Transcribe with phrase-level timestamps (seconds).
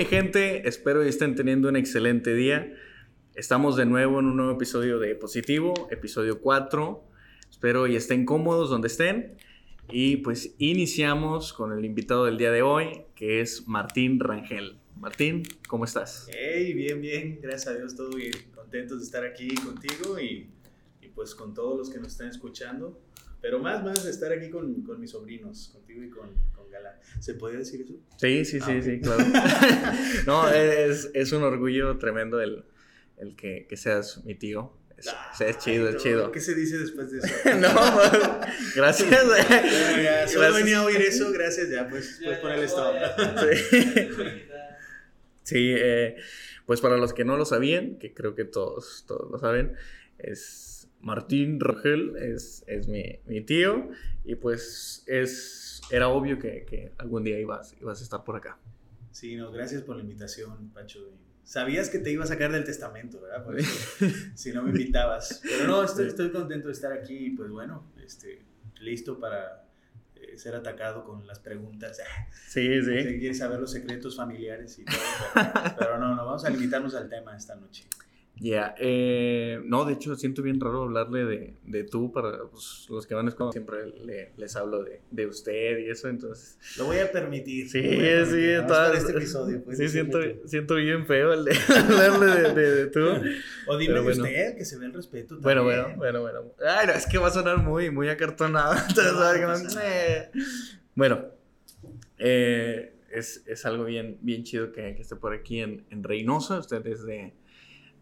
[0.00, 0.68] ¿qué hubo mi gente?
[0.68, 2.74] Espero que estén teniendo un excelente día.
[3.34, 7.04] Estamos de nuevo en un nuevo episodio de Positivo, episodio 4.
[7.50, 9.36] Espero y estén cómodos donde estén.
[9.90, 14.78] Y pues iniciamos con el invitado del día de hoy, que es Martín Rangel.
[14.96, 16.28] Martín, ¿cómo estás?
[16.30, 18.32] Hey, bien, bien, gracias a Dios, todo bien.
[18.54, 20.48] Contentos de estar aquí contigo y,
[21.02, 22.98] y pues con todos los que nos están escuchando.
[23.40, 27.00] Pero más, más de estar aquí con, con mis sobrinos, contigo y con, con Gala.
[27.20, 27.94] ¿Se podría decir eso?
[28.16, 29.24] Sí, sí, sí, Ah, sí, claro.
[30.26, 32.64] no, es, es un orgullo tremendo el,
[33.16, 34.72] el que, que seas mi tío.
[34.98, 35.08] Es,
[35.40, 36.32] es chido, Ay, es no, chido.
[36.32, 37.28] ¿Qué se dice después de eso?
[37.58, 37.68] no,
[38.76, 39.10] gracias.
[39.50, 42.94] Ya, ya, solo venía a oír eso, gracias, ya, pues, pues ponerle stop.
[43.40, 43.80] Sí.
[45.42, 46.16] Sí, eh,
[46.66, 49.74] pues para los que no lo sabían, que creo que todos, todos lo saben,
[50.18, 53.88] es Martín Rangel, es, es mi, mi tío,
[54.24, 58.58] y pues es, era obvio que, que algún día ibas, ibas a estar por acá.
[59.10, 60.98] Sí, no, gracias por la invitación, Pacho.
[61.00, 63.44] y Sabías que te iba a sacar del testamento, ¿verdad?
[64.34, 65.40] Si no me invitabas.
[65.42, 68.42] Pero no, estoy, estoy contento de estar aquí y pues bueno, este,
[68.80, 69.66] listo para
[70.14, 71.98] eh, ser atacado con las preguntas.
[72.46, 73.18] Sí, Si sí.
[73.18, 74.96] quieres saber los secretos familiares y todo.
[75.34, 77.86] Pero, pero no, no, vamos a limitarnos al tema esta noche.
[78.42, 83.06] Ya, eh, no, de hecho siento bien raro hablarle de, de tú, para pues, los
[83.06, 86.58] que van a escuchar, siempre le- les hablo de, de usted y eso, entonces...
[86.78, 87.68] Lo voy a permitir.
[87.68, 89.62] Sí, a sí, permitir, para este episodio.
[89.62, 93.00] pues, sí, siento, siento bien feo el de hablarle de, de- de tú.
[93.66, 94.22] O dime pero de bueno.
[94.24, 95.36] usted, que se ve el respeto.
[95.40, 96.40] Bueno, bueno, bueno, bueno.
[96.66, 98.72] Ay, no, es que va a sonar muy, muy acartonado.
[98.88, 100.30] Entonces, No, "Eh".
[100.94, 101.26] Bueno,
[102.18, 106.58] eh, es, es algo bien, bien chido que, que esté por aquí en, en Reynosa.
[106.58, 107.32] Usted desde de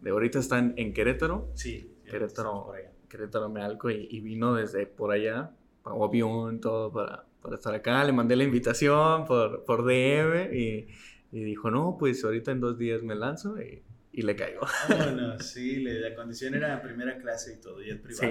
[0.07, 1.49] ahorita están en Querétaro.
[1.55, 2.91] Sí, ya Querétaro, por allá.
[3.09, 5.51] Querétaro Mealco y, y vino desde por allá,
[5.83, 8.05] pagó avión, todo para, para estar acá.
[8.05, 10.89] Le mandé la invitación por, por DM y,
[11.33, 13.83] y dijo, no, pues ahorita en dos días me lanzo y,
[14.13, 14.67] y le caigo.
[14.89, 18.31] Vámonos, sí, le- la condición era primera clase y todo, y es privado.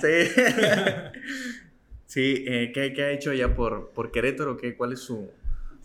[0.00, 0.40] Sí, sí.
[2.06, 4.56] sí, eh, ¿qué, qué ha hecho allá por, por Querétaro?
[4.56, 5.30] ¿Qué, ¿Cuál es su,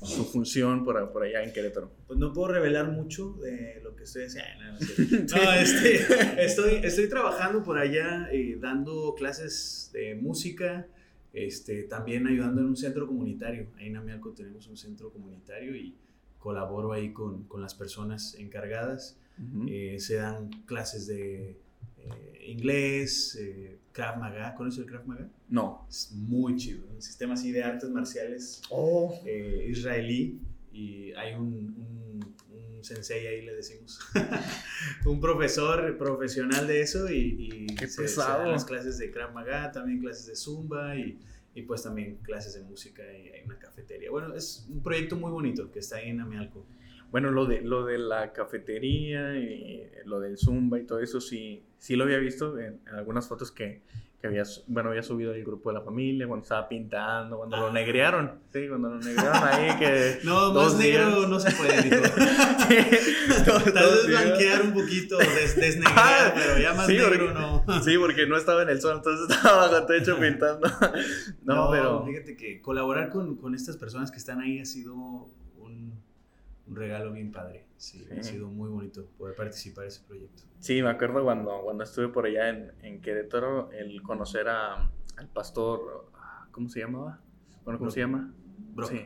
[0.04, 1.92] su función por, por allá en Querétaro?
[2.08, 4.64] Pues no puedo revelar mucho de lo que estoy haciendo.
[4.64, 5.26] No, no sé.
[5.36, 10.88] No, este, estoy, estoy trabajando por allá eh, dando clases de música,
[11.34, 13.68] este, también ayudando en un centro comunitario.
[13.78, 15.96] Ahí en Amialco tenemos un centro comunitario y
[16.40, 19.18] colaboro ahí con, con las personas encargadas.
[19.38, 19.68] Ujú.
[19.70, 21.58] Eh, se dan clases de
[22.06, 24.54] eh, inglés, eh, Krav Maga.
[24.56, 25.30] ¿Conoces el Krav Maga?
[25.50, 25.86] No.
[25.90, 29.20] Es muy chido, un sistema así de artes marciales Oh.
[29.26, 30.40] eh, israelí
[30.72, 31.44] y hay un,
[31.78, 32.36] un,
[32.78, 34.00] un sensei ahí, le decimos,
[35.06, 39.34] un profesor profesional de eso y, y Qué se, se dan las clases de Krav
[39.34, 41.20] Maga, también clases de Zumba y,
[41.54, 44.10] y pues también clases de música y hay una cafetería.
[44.10, 46.66] Bueno, es un proyecto muy bonito que está ahí en Amialco.
[47.12, 51.62] Bueno, lo de, lo de la cafetería y lo del Zumba y todo eso, sí,
[51.78, 53.82] sí lo había visto en, en algunas fotos que,
[54.22, 57.68] que había, bueno, había subido el grupo de la familia, cuando estaba pintando, cuando lo
[57.68, 57.72] Ah.
[57.74, 60.20] negrearon, sí, cuando lo negrearon ahí, que...
[60.24, 61.30] No, más negro días.
[61.30, 61.98] no se puede, dijo.
[63.46, 67.34] Dos- Tal vez blanquear un poquito, des, desnegrear, Ah, pero ya más sí, negro porque-
[67.34, 67.84] no.
[67.84, 70.68] Sí, porque no estaba en el sol, entonces estaba bajo techo pintando.
[71.44, 72.06] No, pero...
[72.06, 75.28] Fíjate que colaborar con, con estas personas que están ahí ha sido
[76.72, 77.66] un regalo bien padre.
[77.78, 78.34] Sí, ha Sí.
[78.34, 80.44] sido muy bonito poder participar en ese proyecto.
[80.60, 85.28] Sí, me acuerdo cuando, cuando estuve por allá en, en Querétaro, el conocer a, al
[85.34, 87.20] pastor, ah, ¿cómo se llamaba?
[87.66, 87.94] Bueno, ¿cómo Brock.
[87.94, 88.34] se llama?
[88.74, 88.90] Brock.
[88.92, 89.00] Sí.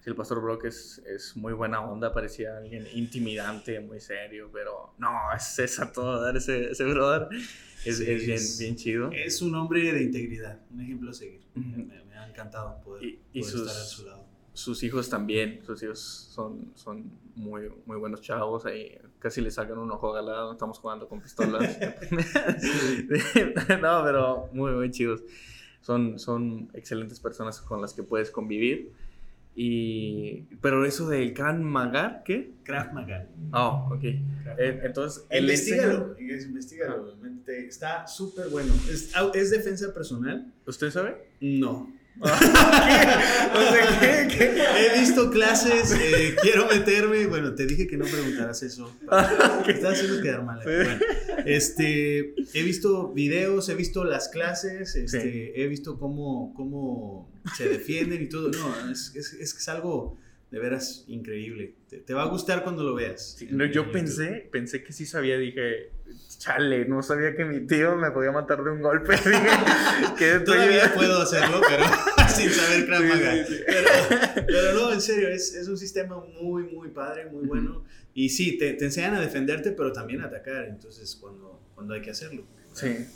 [0.00, 4.94] Sí, el pastor Brock es, es muy buena onda, parecía alguien intimidante, muy serio, pero
[4.98, 7.28] no, es, es a todo dar ese, ese brother.
[7.84, 9.10] Es, Sí, es bien, bien chido.
[9.12, 11.40] Es un hombre de integridad, un ejemplo a seguir.
[11.54, 14.26] Me, me ha encantado poder, Y- y poder sus- estar a su lado.
[14.56, 17.04] Sus hijos también, sus hijos son, son
[17.34, 21.78] muy, muy buenos chavos, ahí casi le sacan un ojo galado, estamos jugando con pistolas.
[23.82, 25.22] no, pero muy, muy chidos.
[25.82, 28.92] Son, son excelentes personas con las que puedes convivir.
[29.58, 32.52] Y, pero eso del Kran Magar, ¿qué?
[32.62, 33.26] Krav Maga.
[33.52, 34.00] Ah, ok.
[34.42, 37.14] Krav Eh, entonces, el Investígalo, investígalo.
[37.44, 38.72] Te- Está súper bueno.
[38.90, 40.52] ¿Es, ¿Es defensa personal?
[40.66, 41.28] ¿Usted sabe?
[41.40, 41.90] No.
[42.20, 44.28] O sea, ¿qué?
[44.36, 44.62] ¿Qué?
[44.78, 47.26] He visto clases, eh, quiero meterme.
[47.26, 48.90] Bueno, te dije que no preguntaras eso.
[49.64, 50.60] Te estás haciendo quedar mal.
[50.60, 50.66] Sí.
[50.66, 50.98] Bueno,
[51.44, 55.52] este, he visto videos, he visto las clases, este, Sí.
[55.54, 58.50] he visto cómo, cómo se defienden y todo.
[58.50, 60.18] No, es, es, es que es algo
[60.56, 61.74] de veras increíble.
[62.06, 63.38] Te, va a gustar cuando lo veas.
[63.72, 65.90] yo pensé, pensé que sí sabía, dije,
[66.38, 69.16] chale, no sabía que mi tío me podía matar de un golpe.
[70.18, 71.84] que Todavía puedo hacerlo, pero
[72.28, 73.02] sin saber Krav
[74.46, 77.84] Pero, no, en serio, es, es, un sistema muy, muy padre, muy bueno.
[78.14, 80.64] Y sí, te, te, enseñan a defenderte, pero también a atacar.
[80.64, 82.46] Entonces, cuando, cuando hay que hacerlo.
[82.72, 83.06] Sí.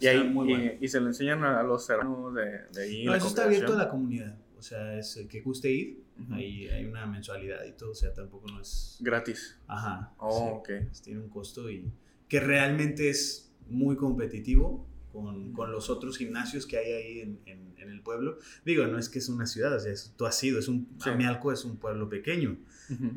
[0.00, 3.04] Y, ahí, y, se lo enseñan a los hermanos de, de ahí.
[3.04, 4.36] No, eso está abierto a la comunidad.
[4.64, 8.14] O sea, es el que guste ir, ahí hay una mensualidad y todo, o sea,
[8.14, 8.96] tampoco no es...
[8.98, 9.58] Gratis.
[9.66, 10.14] Ajá.
[10.16, 10.70] Oh, ok.
[11.02, 11.92] Tiene un costo y
[12.30, 17.90] que realmente es muy competitivo con, con los otros gimnasios que hay ahí en, en,
[17.90, 18.38] el pueblo.
[18.64, 21.52] Digo, no es que es una ciudad, o sea, tú has sido, es un, Amialco
[21.52, 22.56] es un pueblo pequeño,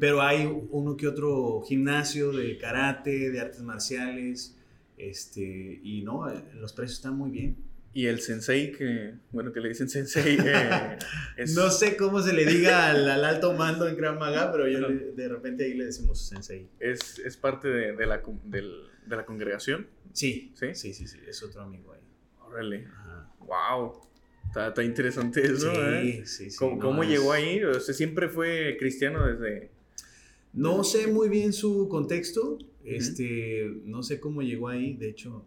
[0.02, 4.58] pero hay uno que otro gimnasio de karate, de artes marciales,
[4.98, 7.67] este, y no, eh, los precios están muy bien.
[7.98, 10.38] Y el sensei, que, bueno, que le dicen sensei.
[10.40, 10.98] Eh,
[11.56, 15.28] no sé cómo se le diga al, alto mando en Gran Maga, pero yo de
[15.28, 16.70] repente ahí le decimos sensei.
[16.80, 19.88] ¿Es, es parte de, de, la, de, la, congregación?
[20.14, 20.52] Sí.
[20.54, 20.76] sí.
[20.76, 22.02] Sí, sí, sí, es otro amigo ahí.
[22.46, 22.88] Órale.
[23.40, 24.00] Wow.
[24.46, 26.22] Está, está, interesante eso, sí, ¿eh?
[26.24, 27.64] Sí, sí, ¿Cómo, cómo llegó ahí?
[27.64, 29.72] O sea, siempre fue cristiano desde...
[30.54, 35.44] No sé muy bien su contexto, este, no sé cómo llegó ahí, de hecho,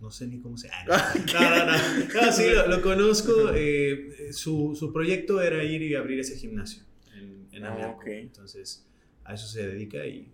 [0.00, 0.68] no sé ni cómo se...
[0.70, 0.84] Ah,
[1.32, 6.20] no, no, no, no, sí, lo, conozco, eh, su, su, proyecto era ir y abrir
[6.20, 6.82] ese gimnasio
[7.14, 8.86] en, en ah, entonces
[9.24, 10.32] a eso se dedica y,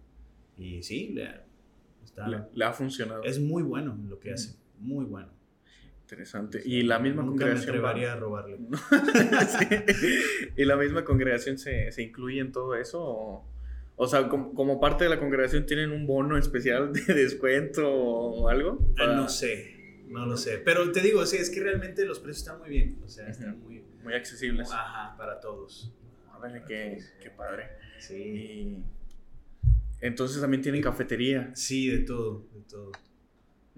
[0.58, 1.30] y sí, le,
[2.04, 3.22] está, le, ha funcionado.
[3.22, 5.30] Es muy bueno lo que hace, muy bueno.
[6.02, 6.60] Interesante.
[6.62, 7.72] Y la misma Nunca congregación.
[7.72, 8.58] Me atrevería a robarle.
[10.56, 13.02] ¿Y la misma congregación se, se incluye en todo eso?
[13.02, 13.51] O?
[13.96, 18.78] O sea, como, parte de la congregación tienen un bono especial de descuento o algo.
[18.98, 20.58] Ah, no sé, no lo sé.
[20.58, 22.98] Pero te digo, sí, es que realmente los precios están muy bien.
[23.04, 23.82] O sea, están muy...
[24.02, 24.68] Muy accesibles.
[24.72, 25.92] Ajá, para todos.
[26.36, 27.68] Órale, qué, qué padre.
[28.00, 28.82] Sí.
[30.00, 31.52] entonces también tienen cafetería.
[31.54, 32.90] Sí, de todo, de todo.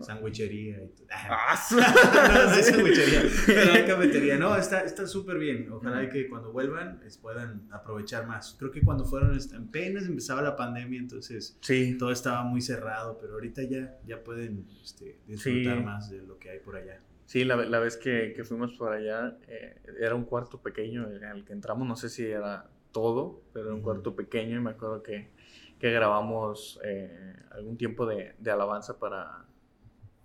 [0.01, 1.07] Sandwichería y todo.
[1.11, 4.39] Ah, no, no es sandwichería, pero hay cafetería.
[4.39, 5.71] No, está súper bien.
[5.71, 8.57] Ojalá que cuando vuelvan les puedan aprovechar más.
[8.59, 11.97] Creo que cuando fueron apenas empezaba la pandemia, entonces sí.
[11.99, 16.51] todo estaba muy cerrado, pero ahorita ya, ya pueden este, disfrutar más de lo que
[16.51, 17.01] hay por allá.
[17.27, 21.25] Sí, la, la vez que, que, fuimos por allá eh, era un cuarto pequeño en
[21.25, 24.71] el que entramos, no sé si era todo, pero era un cuarto pequeño y me
[24.71, 25.31] acuerdo que,
[25.79, 29.47] que grabamos eh, algún tiempo de, de alabanza para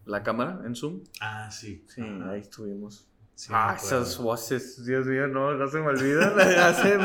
[0.10, 1.04] la cámara en Zoom.
[1.22, 1.86] Ah, sí.
[1.88, 3.08] Sí, ahí estuvimos.
[3.50, 5.92] ah, esas voces, Dios mío, no, no se me
[6.60, 7.00] hacer.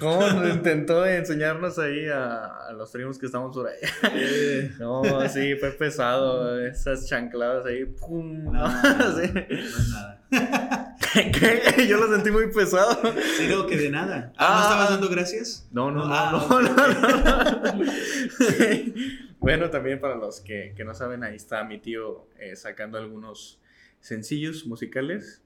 [0.00, 4.70] ¿Cómo intentó enseñarnos ahí a, los primos que estamos por ahí?
[4.80, 6.58] no, sí, fue pesado.
[6.60, 8.44] Esas chancladas ahí, ¡pum!
[8.44, 8.68] No,
[9.20, 9.30] sí.
[9.32, 10.87] no es nada.
[11.32, 11.86] ¿Qué?
[11.86, 13.00] Yo lo sentí muy pesado.
[13.36, 14.32] Sí, no, que de nada.
[14.36, 15.68] Ah, ¿No estabas dando gracias?
[15.72, 17.92] No, no, no, ah, no, no, no.
[19.40, 23.60] Bueno, también para los que, que, no saben, ahí está mi tío eh, sacando algunos
[24.00, 25.42] sencillos musicales.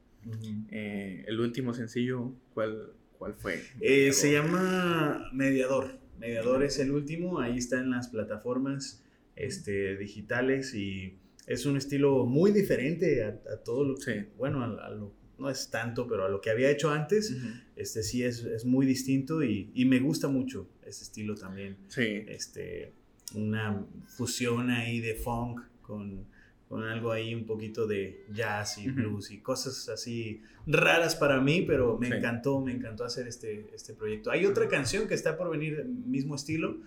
[0.71, 3.63] Eh, el último sencillo, ¿cuál, cuál fue?
[3.81, 5.99] Eh, se llama Mediador.
[6.19, 9.05] Mediador es el último, ahí está en las plataformas
[9.37, 15.13] este, digitales y es un estilo muy diferente a, todo lo que, bueno, a, lo,
[15.39, 17.37] no es tanto, pero a lo que había hecho antes,
[17.77, 21.77] este sí es, es muy distinto y, y, me gusta mucho ese estilo también.
[21.89, 22.25] Sí.
[22.29, 22.93] Este,
[23.35, 26.27] una fusión ahí de funk con,
[26.73, 31.63] con algo ahí un poquito de jazz y blues y cosas así raras para mí,
[31.67, 34.31] pero me encantó, me encantó hacer este, este proyecto.
[34.31, 36.79] Hay otra canción que está por venir, mismo estilo,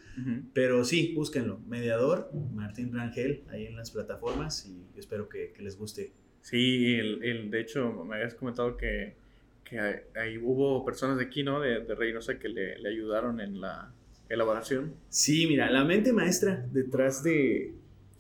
[0.54, 1.60] pero sí, búsquenlo.
[1.68, 6.14] Mediador, Martín Rangel, ahí en las plataformas y espero que, que les guste.
[6.46, 9.16] Sí, el, el, de hecho, me habías comentado que,
[9.64, 9.80] que
[10.16, 11.60] ahí hubo personas de aquí, ¿no?
[11.60, 13.92] De, de Reynosa que le, le ayudaron en la,
[14.30, 14.94] elaboración.
[15.10, 17.74] Sí, mira, la mente maestra detrás de,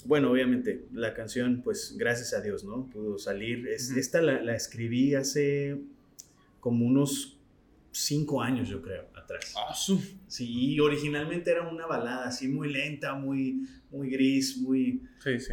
[0.05, 2.89] bueno, obviamente, la canción, pues gracias a Dios, ¿no?
[2.89, 3.67] Pudo salir.
[3.67, 5.77] Esta la, escribí hace
[6.59, 7.37] como unos
[7.91, 9.53] cinco años, yo creo, atrás.
[9.57, 9.73] Ah,
[10.27, 15.01] sí, originalmente era una balada así muy lenta, muy, muy gris, muy,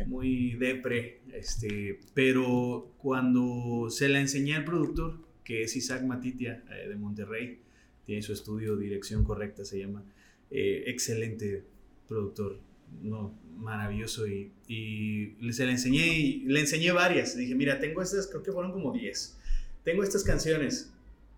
[0.07, 1.21] muy depre.
[1.33, 7.61] Este, pero cuando se la enseñé al productor, que es Isaac Matitia eh, de Monterrey,
[8.07, 10.05] tiene su estudio Dirección Correcta, se llama.
[10.51, 11.65] Eh, excelente
[12.09, 12.59] productor,
[13.03, 18.27] no, maravilloso y, y se le enseñé, y le enseñé varias, dije, mira, tengo estas,
[18.27, 19.39] creo que fueron como 10,
[19.85, 20.93] tengo estas canciones,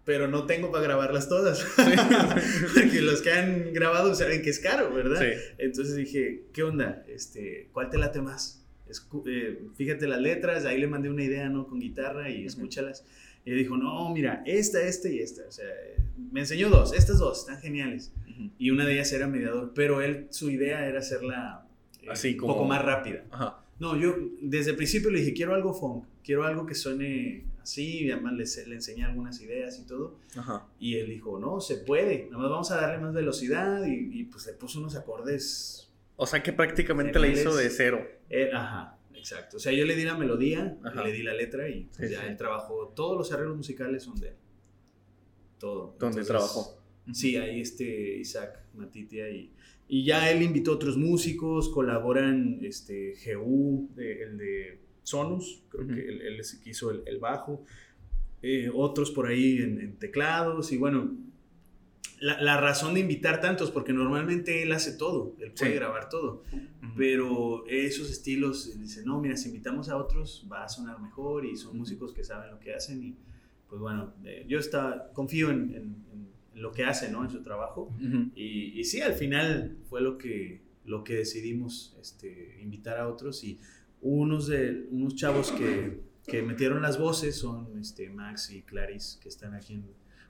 [0.05, 1.65] pero no tengo para grabarlas todas,
[2.75, 5.23] porque los que han grabado saben que es caro, ¿verdad?
[5.59, 7.05] Entonces dije, ¿qué onda?
[7.09, 8.64] Este, ¿Cuál te late más?
[9.27, 11.67] Eh, fíjate las letras, ahí le mandé una idea, ¿no?
[11.67, 13.05] Con guitarra y escúchalas.
[13.47, 15.43] Y dijo, no, mira, esta, esta y esta.
[15.49, 15.67] O sea,
[16.33, 18.13] me enseñó dos, estas dos, están geniales.
[18.59, 21.67] Y una de ellas era mediador, pero él, su idea era hacerla
[22.03, 23.25] eh, Así un como- poco más rápida.
[23.31, 23.61] Ajá.
[23.79, 28.05] No, yo desde el principio le dije, quiero algo funk, quiero algo que suene así,
[28.05, 30.17] y además le, le enseñé algunas ideas y todo.
[30.37, 30.67] Ajá.
[30.79, 34.25] Y él dijo, no, se puede, nada más vamos a darle más velocidad y, y,
[34.25, 35.91] pues le puso unos acordes.
[36.17, 38.07] O sea que prácticamente la hizo de cero.
[38.31, 39.57] Eh, ajá, exacto.
[39.57, 42.21] O sea, yo le di la melodía, le di la letra y pues, Sí, ya
[42.23, 42.27] sí.
[42.29, 44.35] él trabajó, todos los arreglos musicales son de él.
[45.59, 45.97] Todo.
[45.99, 46.79] ¿Dónde Entonces, trabajó?
[47.13, 49.53] Sí, ahí este Isaac Matitia y,
[49.89, 55.87] y ya él invitó a otros músicos, colaboran este GU, de- el de Sonus, creo
[55.87, 57.65] que él, él hizo el, el bajo,
[58.43, 61.15] eh, otros por ahí en, en teclados y bueno,
[62.27, 65.77] la, la razón de invitar tantos, porque normalmente él hace todo, él puede Sí.
[65.77, 66.43] grabar todo,
[66.97, 71.45] pero esos estilos, él dice, no, mira, si invitamos a otros va a sonar mejor
[71.45, 73.17] y son músicos que saben lo que hacen y
[73.69, 76.05] pues bueno, eh, yo está, confío en, en-
[76.55, 77.25] en lo que hace, ¿no?
[77.25, 77.93] En su trabajo.
[78.37, 83.43] Y, y sí, al final fue lo que, lo que decidimos este, invitar a otros
[83.43, 83.59] y
[84.01, 89.29] unos, de, unos chavos que, que metieron las voces son este, Max y Clarice, que
[89.29, 89.85] están aquí en...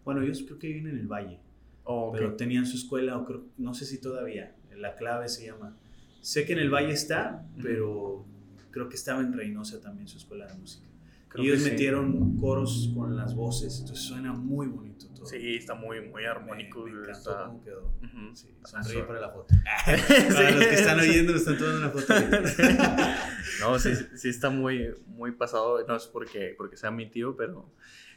[0.04, 1.38] Bueno, ellos creo que viven en el Valle,
[1.84, 2.14] Oh, ok.
[2.16, 5.76] pero tenían su escuela, o creo, no sé si todavía, La Clave se llama.
[6.20, 7.62] Sé que en el Valle está, Ujú.
[7.62, 8.26] pero
[8.70, 10.86] creo que estaba en Reynosa también su escuela de música.
[11.28, 11.70] Creo y ellos sí.
[11.70, 15.26] metieron coros con las voces, entonces suena muy bonito todo.
[15.26, 16.84] Sí, está muy, muy Me- armónico.
[16.84, 17.82] Me, encantó está- cómo quedó.
[18.02, 18.34] Ujú.
[18.36, 19.52] Sí, sonríe para la foto.
[20.34, 22.14] Para los que están oyendo, me están tomando una foto.
[23.60, 25.84] No, sí, sí está muy, muy pasado.
[25.86, 27.70] No es porque, porque sea mi tío, pero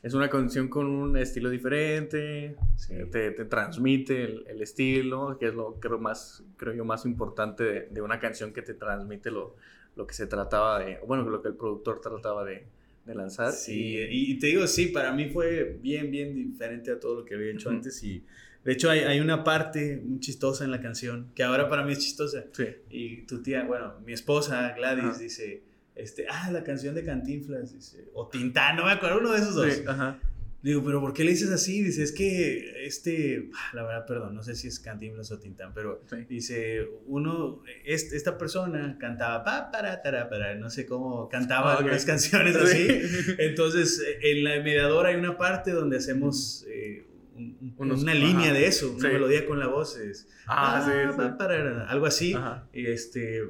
[0.04, 2.56] es una canción con un estilo diferente.
[2.75, 2.96] Sí.
[3.12, 7.63] Te, te transmite el, el estilo, que es lo creo, más, creo yo más importante
[7.63, 9.56] de, de una canción que te transmite lo,
[9.96, 12.66] lo que se trataba de, bueno, lo que el productor trataba de,
[13.06, 13.51] de lanzar.
[13.51, 17.25] Sí, y, y te digo, sí, para mí fue bien, bien diferente a todo lo
[17.25, 18.04] que había hecho antes.
[18.04, 18.24] Y
[18.63, 21.94] de hecho, hay, hay una parte muy chistosa en la canción, que ahora para mí
[21.94, 22.46] es chistosa.
[22.51, 22.66] Sí.
[22.89, 25.63] Y tu tía, bueno, mi esposa Gladys dice,
[25.98, 29.56] este, ah, la canción de Cantinflas, dice, o Tintán, no me acuerdo, uno de esos
[29.56, 29.74] dos.
[29.74, 30.20] Sí, ajá.
[30.63, 31.84] Digo, pero ¿por qué le dices así?
[31.84, 35.72] Dice, es que este, ah, la verdad, perdón, no sé si es Cantinflas o Tintán,
[35.74, 36.25] pero Sí.
[36.27, 41.74] dice, uno, est- esta persona cantaba, pa, para, tara, para, no sé cómo, cantaba Ah,
[41.75, 41.80] ok.
[41.82, 42.88] algunas canciones así.
[42.88, 43.32] Sí.
[43.38, 48.13] Entonces, eh, en la mediadora hay una parte donde hacemos eh, un- un- Unos- una
[48.13, 48.20] ajá.
[48.20, 49.13] línea de eso, una Sí.
[49.13, 51.46] melodía con la voz, es, Ah, sí, pa,
[51.88, 52.34] algo así.
[52.34, 52.68] Ajá.
[52.74, 53.44] Y este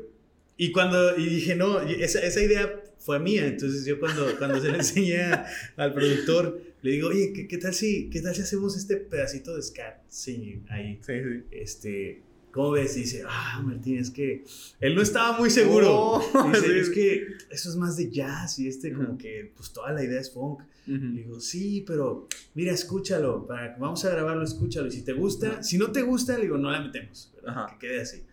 [0.57, 4.69] y cuando y dije, no, esa, esa idea fue mía, entonces yo cuando, cuando se
[4.69, 5.45] la enseñé a-
[5.77, 9.55] al productor, le digo, oye, ¿qué, qué tal si, ¿qué tal si hacemos este pedacito
[9.55, 10.99] de scat singing ahí?
[11.01, 11.43] Sí, sí.
[11.51, 12.21] Este,
[12.51, 12.97] ¿cómo ves?
[12.97, 14.43] Y dice, ah, Martín, es que
[14.79, 15.89] él no estaba muy seguro.
[15.91, 16.79] Oh, dice, sí.
[16.79, 20.19] es que eso es más de jazz y este como que, pues toda la idea
[20.19, 20.61] es funk.
[20.87, 21.07] Le Ujú.
[21.17, 24.87] digo, sí, pero mira, escúchalo, para, vamos a grabarlo, escúchalo.
[24.87, 27.33] Y si te gusta, si no te gusta, le digo, no la metemos,
[27.71, 28.23] que quede así.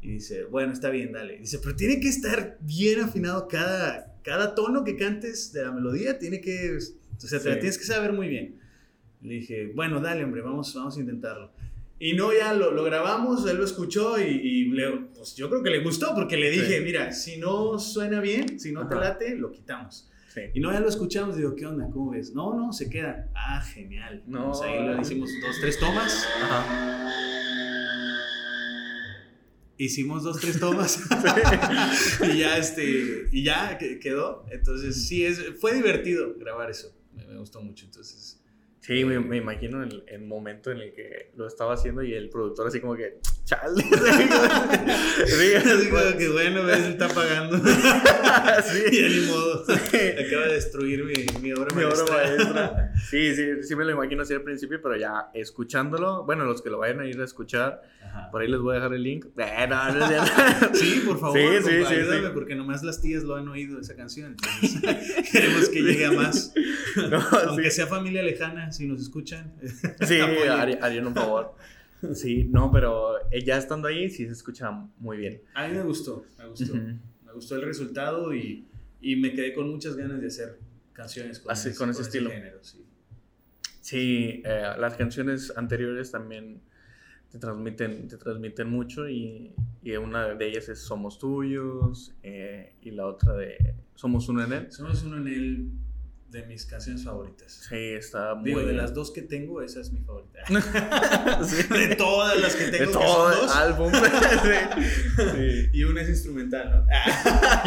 [0.00, 1.38] Y dice, bueno, está bien, dale.
[1.38, 6.18] Dice, pero tiene que estar bien afinado cada, cada tono que cantes de la melodía,
[6.18, 8.56] tiene que, o sea, te la tienes que saber muy bien.
[9.22, 11.52] Le dije, bueno, dale, hombre, vamos, vamos a intentarlo.
[12.00, 15.62] Y no, ya lo, lo grabamos, él lo escuchó y, y le- pues yo creo
[15.62, 16.84] que le gustó porque le dije, Sí.
[16.84, 19.04] mira, si no suena bien, si no te Ajá.
[19.04, 20.08] late, lo quitamos.
[20.34, 20.40] Sí.
[20.54, 21.88] Y no, ya lo escuchamos, digo, ¿qué onda?
[21.92, 22.34] ¿Cómo ves?
[22.34, 23.28] No, no, se queda.
[23.36, 24.24] Ah, genial.
[24.26, 24.46] No.
[24.50, 26.26] Pues ahí lo hicimos dos, tres tomas.
[26.42, 27.12] Ajá.
[29.78, 31.00] Hicimos dos, tres tomas.
[32.34, 34.44] y ya, este, y ya que- quedó.
[34.50, 36.94] Entonces, sí, es, fue divertido grabar eso.
[37.14, 37.84] Me, me gustó mucho.
[37.86, 38.38] Entonces,
[38.80, 42.28] Sí, me, me imagino el, el momento en el que lo estaba haciendo y el
[42.30, 43.84] productor así como que, chale.
[45.56, 47.58] así como que bueno, ves, está pagando.
[48.64, 49.00] Sí.
[49.02, 49.62] ya ni modo.
[49.62, 52.14] Acaba de destruir mi, mi obra Mi obra maestra.
[52.16, 52.92] maestra.
[53.10, 56.70] Sí, sí, sí me lo imagino así al principio, pero ya escuchándolo, bueno, los que
[56.70, 58.30] lo vayan a ir a escuchar, Ajá.
[58.30, 59.26] por ahí les voy a dejar el link.
[59.36, 60.30] Eh, no, no cierto.
[60.74, 62.18] Sí, por favor, Sí, sí, sí, sí.
[62.32, 64.36] porque nomás las tías lo han oído esa canción.
[64.40, 66.52] Entonces, queremos que llegue a más.
[67.10, 69.52] No, Aunque sea familia lejana, si nos escuchan.
[70.06, 71.54] Sí, harían un favor.
[72.14, 75.42] Sí, no, pero eh, ya estando ahí sí se escucha muy bien.
[75.54, 76.74] A mí me gustó, me gustó.
[76.74, 78.66] Me gustó el resultado y,
[79.00, 80.58] y me quedé con muchas ganas de hacer
[80.92, 82.30] canciones con, Así, con ese estilo.
[82.30, 82.58] género.
[82.62, 82.84] Sí.
[83.80, 86.60] Sí, eh, las canciones anteriores también
[87.30, 92.90] te transmiten, te transmiten mucho y, y una de ellas es Somos Tuyos eh, y
[92.90, 94.72] la otra de Somos Uno en Él.
[94.72, 95.70] Somos uno en él.
[96.32, 97.66] De mis canciones favoritas.
[97.68, 100.40] Sí, está muy Digo, de las dos que tengo, esa es mi favorita.
[101.70, 103.92] De todas las que tengo, de todo el álbum.
[103.92, 104.82] sí.
[105.36, 105.68] Sí.
[105.72, 106.86] Y una es instrumental, ¿no?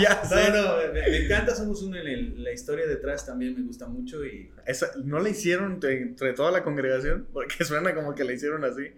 [0.02, 0.50] Ya sé.
[0.52, 3.88] no, no, me, me encanta Somos Uno en el- la historia detrás también me gusta
[3.88, 7.28] mucho y Esa- ¿No la hicieron entre, entre toda la congregación?
[7.32, 8.92] Porque suena como que la hicieron así.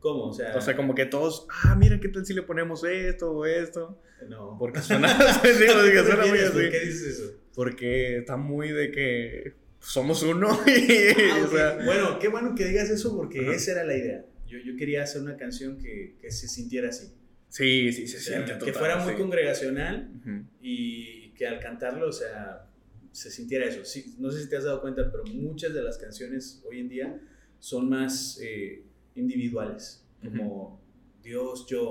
[0.00, 0.24] ¿cómo?
[0.28, 3.30] O sea, O sea, como que todos, ah, mira, ¿qué tal si le ponemos esto
[3.32, 3.98] o esto?
[4.28, 4.56] no.
[4.58, 5.08] Porque suena,
[5.42, 6.70] digo, digo, ¿Qué suena muy así.
[6.70, 7.32] qué dices eso?
[7.54, 12.64] Porque está muy de que somos uno y, Ah, o sea, bueno, qué bueno que
[12.64, 13.54] digas eso porque Ajá.
[13.54, 14.24] esa era la idea.
[14.46, 17.12] Yo, yo quería hacer una canción que, que se sintiera así.
[17.48, 19.18] sí, sí, se O sea, siente que total, fuera muy sí.
[19.18, 20.44] congregacional Ujú.
[20.62, 22.66] y que al cantarlo, o sea,
[23.12, 23.84] se sintiera eso.
[23.84, 26.88] Sí, no sé si te has dado cuenta, pero muchas de las canciones hoy en
[26.88, 27.20] día
[27.58, 28.82] son más eh,
[29.14, 30.80] individuales, como
[31.22, 31.82] Dios, yo,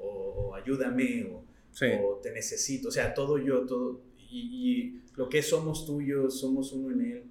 [0.00, 1.86] o, o ayúdame, o, Sí.
[2.02, 4.40] o te necesito, o sea, todo yo, todo, y,
[4.82, 7.24] y lo que somos tuyos, somos uno en Él.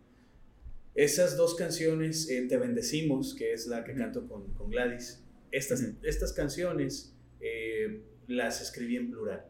[0.95, 5.81] Esas dos canciones, eh, Te Bendecimos, que es la que canto con, con Gladys, estas,
[6.03, 9.45] estas canciones eh, las escribí en plural.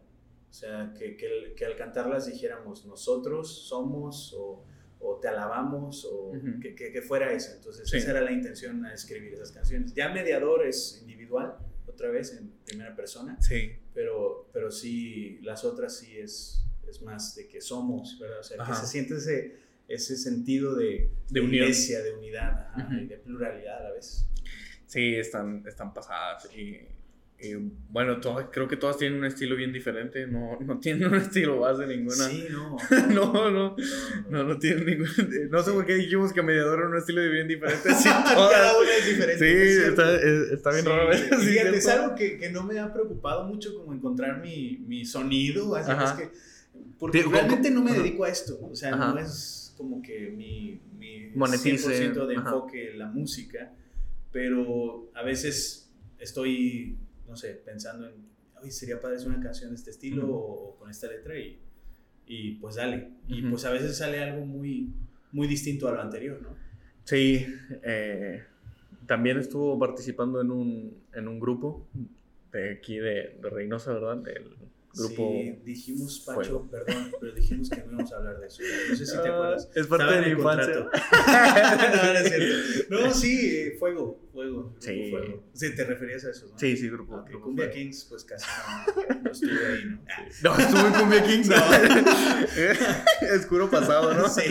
[0.49, 4.63] O sea, que, que, que al cantarlas dijéramos nosotros somos o,
[4.99, 6.59] o te alabamos o Ujú.
[6.61, 7.51] que, que, que fuera eso.
[7.55, 7.97] Entonces, Sí.
[7.97, 9.93] esa era la intención de escribir esas canciones.
[9.93, 11.55] Ya Mediador es individual,
[11.87, 13.71] otra vez en primera persona, Sí.
[13.93, 18.39] pero, pero sí, las otras sí es, es más de que somos, ¿verdad?
[18.39, 18.73] O sea, Ajá.
[18.73, 21.63] que se siente ese, ese sentido de, De unión.
[21.63, 22.95] iglesia, de unidad ajá, Ujú.
[23.01, 24.25] y de pluralidad a la vez.
[24.85, 26.49] Sí, están, están pasadas.
[26.55, 26.77] Y,
[27.41, 27.53] y,
[27.89, 30.27] bueno, todas, creo que todas tienen un estilo bien diferente.
[30.27, 32.15] No, no tienen un estilo base ninguna.
[32.27, 32.75] Sí, no.
[33.13, 33.51] No, no.
[33.51, 33.75] no,
[34.29, 35.07] No, no tienen ningún.
[35.49, 37.89] No sé por qué dijimos que mediador era un estilo bien diferente.
[37.93, 38.75] Sí, Cada todas.
[38.81, 39.37] una es diferente.
[39.37, 41.13] Sí, es está, es- está bien Sí, raro.
[41.13, 45.05] sí, fíjate, es algo que, que no me ha preocupado mucho como encontrar mi, mi
[45.05, 46.05] sonido, así Ajá.
[46.05, 46.37] es que,
[46.97, 48.01] porque Digo, realmente no me ajá.
[48.03, 49.13] dedico a esto, o sea, Ajá.
[49.13, 52.49] no es como que mi, mi Monetice, 100% de ajá.
[52.49, 53.73] enfoque la música,
[54.31, 58.13] pero a veces estoy, no sé, pensando en,
[58.61, 60.33] oye, sería padre hacer una canción de este estilo Ujú.
[60.33, 61.59] o, o con esta letra y,
[62.27, 63.51] y pues dale, y Ujú.
[63.51, 64.93] pues a veces sale algo muy,
[65.31, 66.49] muy distinto a lo anterior, ¿no?
[67.05, 67.45] Sí,
[67.83, 68.43] eh,
[69.07, 71.87] también estuvo participando en un, en un grupo
[72.51, 74.17] de aquí de, de Reynosa, ¿verdad?
[74.17, 74.55] Del
[74.95, 75.31] grupo.
[75.31, 76.69] Sí, dijimos, Pacho, Fuego.
[76.69, 78.61] perdón, pero dijimos que no íbamos a hablar de eso.
[78.89, 79.69] No sé si te Ah, acuerdas.
[79.75, 80.75] Es parte Estaba de mi infancia.
[82.03, 82.95] no, no es cierto.
[83.05, 84.75] No, sí, eh, fuego, fuego.
[84.79, 85.09] Sí.
[85.11, 85.43] fuego.
[85.53, 86.57] Sí, te referías a eso, ¿no?
[86.59, 87.15] Sí, sí, grupo.
[87.17, 87.79] Ok, grupo Cumbia Fuego.
[87.79, 88.45] Kings, pues casi
[89.07, 90.01] no, no estuve ahí, ¿no?
[90.09, 91.49] Ah, No, estuvo en Cumbia Kings.
[93.21, 94.27] Escuro pasado, ¿no?
[94.29, 94.41] Sí.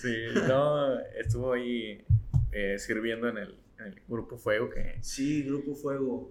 [0.00, 0.16] Sí,
[0.46, 2.04] no, estuvo ahí
[2.52, 4.96] eh, sirviendo en el, en el grupo Fuego que...
[5.00, 6.30] Sí, Grupo Fuego.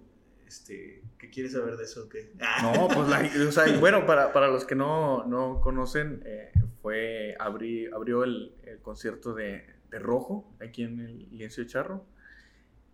[0.52, 2.10] Este, ¿Qué quieres saber de eso?
[2.10, 2.30] ¿Qué?
[2.62, 6.52] No, pues la, o sea, y bueno, para, para los que no, no conocen, eh,
[6.82, 12.04] fue, abrí, abrió el, el concierto de, de Rojo aquí en el Lienzo de Charro.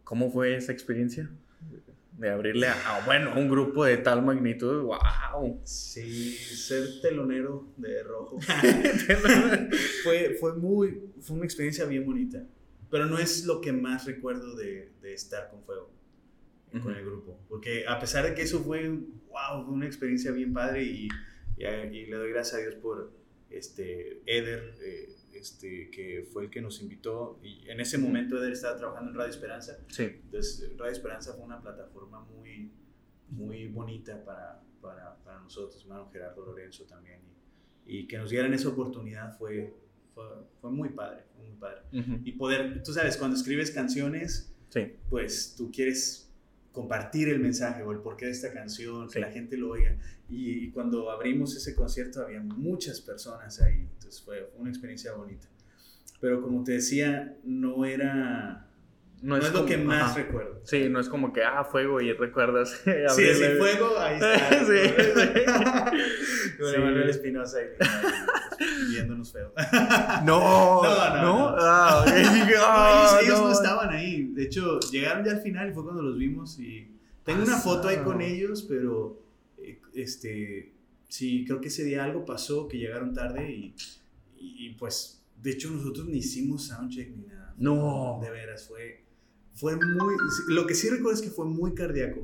[0.04, 1.30] ¿Cómo fue esa experiencia?
[2.12, 5.60] De abrirle a, a, bueno, un grupo de tal magnitud, wow.
[5.64, 8.38] Sí, ser telonero de rojo.
[10.04, 12.40] fue, fue muy, fue una experiencia bien bonita.
[12.88, 15.90] Pero no es lo que más recuerdo de, de estar con Fuego,
[16.70, 17.38] con el grupo.
[17.48, 21.08] Porque a pesar de que eso fue, wow, una experiencia bien padre y,
[21.56, 23.12] y, y le doy gracias a Dios por
[23.50, 27.40] este, Eder, eh, este, que fue el que nos invitó.
[27.42, 29.78] Y en ese momento Eder estaba trabajando en Radio Esperanza.
[29.88, 32.70] Sí, Entonces, Radio Esperanza fue una plataforma muy,
[33.28, 37.20] muy bonita para, para, para nosotros, hermano Gerardo Lorenzo también.
[37.86, 39.74] Y, y que nos dieran esa oportunidad fue,
[40.14, 40.24] fue,
[40.60, 41.82] fue muy padre, fue muy padre.
[42.24, 46.27] Y poder, tú sabes, cuando escribes canciones, sí, pues tú quieres
[46.78, 49.14] compartir el mensaje o el porqué de esta canción, Sí.
[49.14, 49.96] que la gente lo oiga.
[50.28, 55.48] Y, y cuando abrimos ese concierto había muchas personas ahí, entonces fue, una experiencia bonita.
[56.20, 58.64] Pero como te decía, no era...
[59.20, 60.14] No, es, lo como- que más ajá.
[60.22, 60.60] recuerdo.
[60.64, 62.70] Sí, no es como que, ah, fuego y recuerdas.
[63.16, 64.64] Sí, sí, fuego, ahí está.
[64.64, 64.78] Sí,
[66.58, 66.74] Sí.
[66.76, 67.76] Emanuel Espinosa y y
[68.90, 69.52] viéndonos feo.
[70.24, 71.48] No, No, no, no.
[71.58, 73.46] Ah, No, ah, ellos, ellos no.
[73.46, 73.52] no.
[73.52, 74.24] estaban ahí.
[74.32, 76.58] De hecho, llegaron ya al final y fue cuando los vimos.
[76.58, 76.88] Y
[77.24, 78.22] tengo una foto ahí con Pasado.
[78.30, 79.22] ellos, pero
[79.58, 80.72] eh, este,
[81.08, 83.74] sí, creo que ese día algo pasó, que llegaron tarde y,
[84.38, 87.54] y, y, pues, de hecho, nosotros ni hicimos soundcheck ni nada.
[87.58, 88.18] No.
[88.22, 89.04] De veras, fue,
[89.54, 90.14] fue muy.
[90.48, 92.20] Lo que sí recuerdo es que fue muy cardíaco,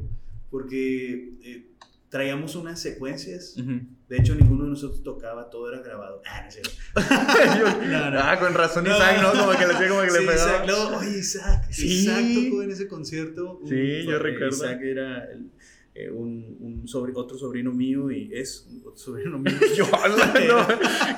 [0.50, 1.66] porque eh,
[2.08, 3.56] traíamos unas secuencias.
[3.58, 3.80] Ujú.
[4.14, 6.22] De hecho, ninguno de nosotros tocaba, todo era grabado.
[6.24, 6.48] Ah,
[6.94, 8.20] no No, no.
[8.20, 8.94] Ah, con razón No.
[8.94, 9.32] Isaac, ¿no?
[9.32, 10.34] Como que le hacía como que le pegaba.
[10.34, 11.66] Isaac, luego, oye, Isaac.
[11.72, 11.86] Sí.
[11.88, 13.60] Isaac tocó en ese concierto.
[13.68, 14.54] Sí, yo recuerdo.
[14.54, 15.50] Isaac era el,
[15.96, 16.84] eh, un, un
[17.16, 19.52] otro sobrino mío y es otro sobrino mío.
[19.76, 19.84] Yo,
[20.48, 20.66] no,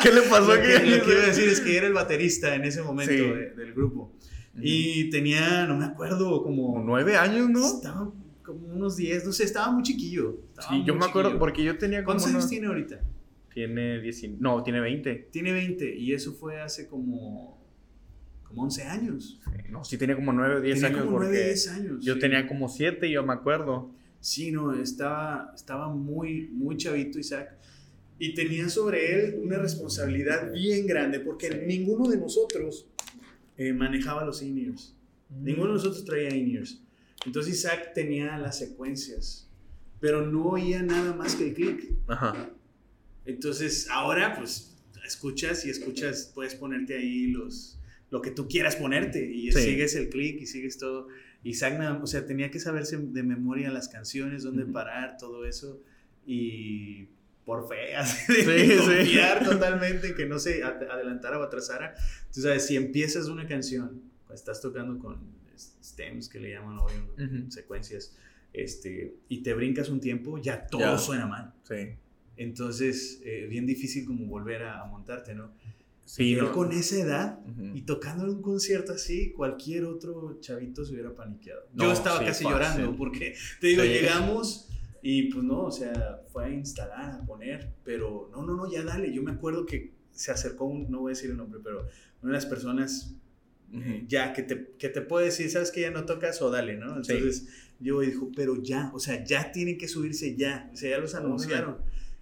[0.02, 0.68] ¿Qué le pasó aquí?
[0.88, 4.10] Lo que iba a decir es que era el baterista en ese momento del grupo.
[4.58, 6.82] Y tenía, no me acuerdo, como...
[6.82, 7.62] Nueve años, ¿no?
[7.62, 8.10] Estaba
[8.46, 10.40] como unos diez, no sé, estaba muy chiquillo.
[10.68, 12.14] sí, yo me acuerdo, porque yo tenía como...
[12.14, 13.00] ¿Cuántos años tiene ahorita?
[13.52, 15.28] Tiene 19, no, tiene 20.
[15.32, 17.56] Tiene 20 y eso fue hace como
[18.46, 19.40] como 11 años.
[19.70, 21.00] no, sí tenía como 9 o 10 años.
[21.04, 22.04] Como 9, 10 años.
[22.04, 23.90] Yo tenía como 7, yo me acuerdo.
[24.20, 27.56] Sí, no, estaba, estaba muy, muy chavito Isaac.
[28.18, 32.88] Y tenía sobre él una responsabilidad bien grande, porque ninguno de nosotros
[33.58, 34.94] eh, manejaba los in-ears.
[35.28, 35.44] Mm.
[35.44, 36.82] Ninguno de nosotros traía in-ears.
[37.26, 39.50] Entonces Isaac tenía las secuencias,
[40.00, 41.92] pero no oía nada más que el click.
[42.06, 42.50] Ajá.
[43.24, 47.78] Entonces ahora, pues, escuchas y escuchas, puedes ponerte ahí los,
[48.10, 51.08] lo que tú quieras ponerte y sigues el click y sigues todo.
[51.42, 55.80] Isaac, o sea, tenía que saberse de memoria las canciones, dónde parar, todo eso.
[56.26, 57.08] Y
[57.44, 61.94] por fe, así de confiar totalmente en que no se adelantara o atrasara.
[62.32, 65.18] Tú sabes, si empiezas una canción, estás tocando con
[65.96, 66.92] stems que le llaman hoy,
[67.48, 68.16] secuencias,
[68.52, 71.54] este, y te brincas un tiempo, ya todo suena mal.
[71.62, 71.94] Sí.
[72.36, 75.52] Entonces, eh, bien difícil como volver a, a montarte, ¿no?
[76.04, 77.40] Sí, él con esa edad
[77.74, 81.62] y tocando en un concierto así, cualquier otro chavito se hubiera paniqueado.
[81.74, 84.68] Yo estaba casi llorando porque, te digo, llegamos
[85.02, 88.84] y pues no, o sea, fue a instalar, a poner, pero no, no, no, ya
[88.84, 89.12] dale.
[89.12, 91.88] Yo me acuerdo que se acercó, un, no voy a decir el nombre, pero
[92.22, 93.16] una de las personas
[94.08, 96.96] ya que te, que te puede decir, sabes que ya no tocas o dale, ¿no?
[96.96, 97.46] Entonces
[97.80, 101.14] yo dijo, pero ya, o sea, ya tienen que subirse ya, o sea, ya los
[101.14, 101.78] anunciaron.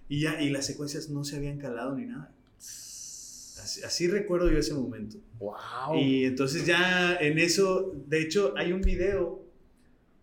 [0.07, 2.31] Y ya, y las secuencias no se habían calado ni nada.
[2.57, 5.17] Así, recuerdo yo ese momento.
[5.39, 5.95] Wow.
[5.95, 9.43] Y entonces ya en eso, de hecho, hay un video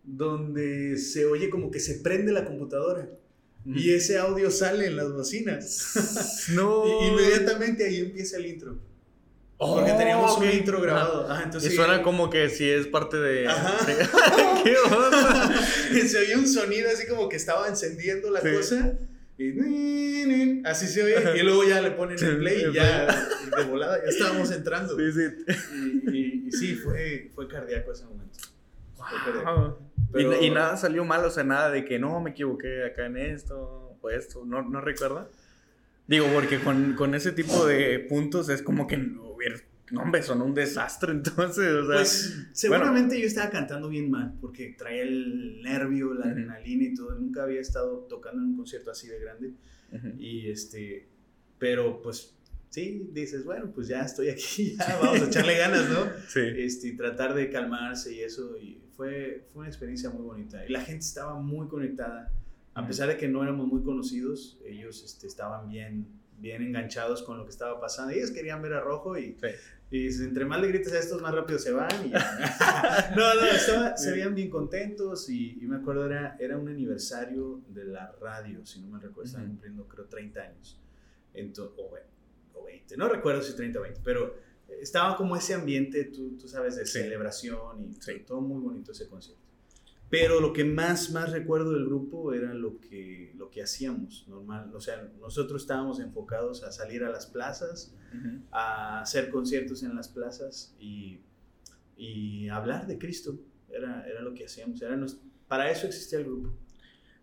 [0.05, 3.09] donde se oye como que se prende la computadora.
[3.65, 6.49] Y ese audio sale en las bocinas.
[6.55, 6.85] no.
[7.09, 8.79] inmediatamente ahí empieza el intro.
[9.69, 11.29] Porque teníamos un intro grabado.
[11.43, 13.45] entonces, y suena como que si es parte de.
[14.65, 15.53] ¿Qué onda?
[16.07, 18.99] se oye un sonido así como que estaba encendiendo la cosa.
[19.39, 21.39] Y así se oye.
[21.39, 23.07] Y luego ya le ponen el play y ya
[23.57, 24.97] de volada ya estábamos entrando.
[24.97, 26.13] Sí, sí.
[26.13, 28.39] Y, sí, fue, fue cardíaco ese momento.
[30.41, 33.97] y, nada salió mal, o sea, nada de que no me equivoqué acá en esto
[34.01, 34.45] o esto.
[34.45, 35.29] ¿No, no recuerda?
[36.07, 40.23] Digo, porque con, con ese tipo de puntos es como que no hubiera no, hombre,
[40.23, 41.71] son un desastre entonces.
[41.71, 46.85] O sea, pues seguramente yo estaba cantando bien mal porque traía el nervio, la adrenalina
[46.85, 47.15] y todo.
[47.15, 49.53] Nunca había estado tocando en un concierto así de grande.
[50.19, 51.11] Y este,
[51.59, 52.35] pero pues
[52.71, 56.07] sí, dices, bueno, pues ya estoy aquí, ya vamos a echarle ganas, ¿no?
[56.27, 56.41] Sí.
[56.41, 58.57] Este, tratar de calmarse y eso.
[58.57, 60.65] Y fue, fue una experiencia muy bonita.
[60.67, 62.33] Y la gente estaba muy conectada.
[62.75, 66.07] A pesar de que no éramos muy conocidos, ellos este, estaban bien,
[66.43, 68.13] bien enganchados con lo que estaba pasando.
[68.13, 69.37] Ellos querían ver a Rojo y
[69.93, 71.91] y entre más le grites a estos, más rápido se van.
[72.07, 72.11] Y
[73.17, 78.11] no, no, se veían bien contentos y, me acuerdo, era, era un aniversario de la
[78.19, 80.81] radio, si no me recuerdo, estaban cumpliendo creo 30 años.
[81.35, 84.35] Entonces, o, 20, no recuerdo si 30 o 20, pero
[84.81, 89.43] estaba como ese ambiente, tú, tú sabes, de celebración y todo muy bonito ese concierto.
[90.13, 94.71] Pero lo que más, más recuerdo del grupo era lo que, lo que hacíamos normal.
[94.77, 97.95] O sea, nosotros estábamos enfocados a salir a las plazas,
[98.51, 101.21] a hacer conciertos en las plazas y,
[101.97, 103.41] y hablar de Cristo.
[103.71, 104.83] Era, era lo que hacíamos.
[104.83, 105.03] Era
[105.49, 106.59] para eso existía el grupo.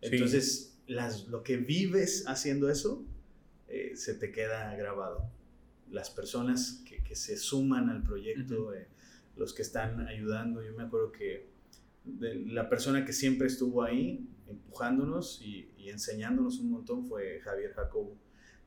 [0.02, 3.06] Entonces, las, lo que vives haciendo eso
[3.68, 5.30] eh, se te queda grabado.
[5.92, 8.88] Las personas que, que se suman al proyecto, eh,
[9.36, 10.64] los que están ayudando.
[10.64, 11.49] Yo me acuerdo que
[12.20, 18.16] la persona que siempre estuvo ahí empujándonos y, enseñándonos un montón fue Javier Jacobo.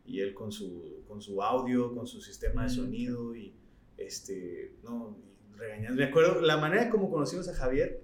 [0.04, 3.54] Y él con su, con su audio, con su sistema de sonido y
[3.96, 5.16] este, no,
[5.56, 5.96] regañando.
[5.96, 8.02] Me acuerdo, la manera como conocimos a Javier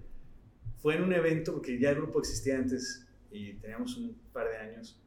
[0.76, 4.56] fue en un evento, porque ya el grupo existía antes y teníamos un par de
[4.56, 5.00] años,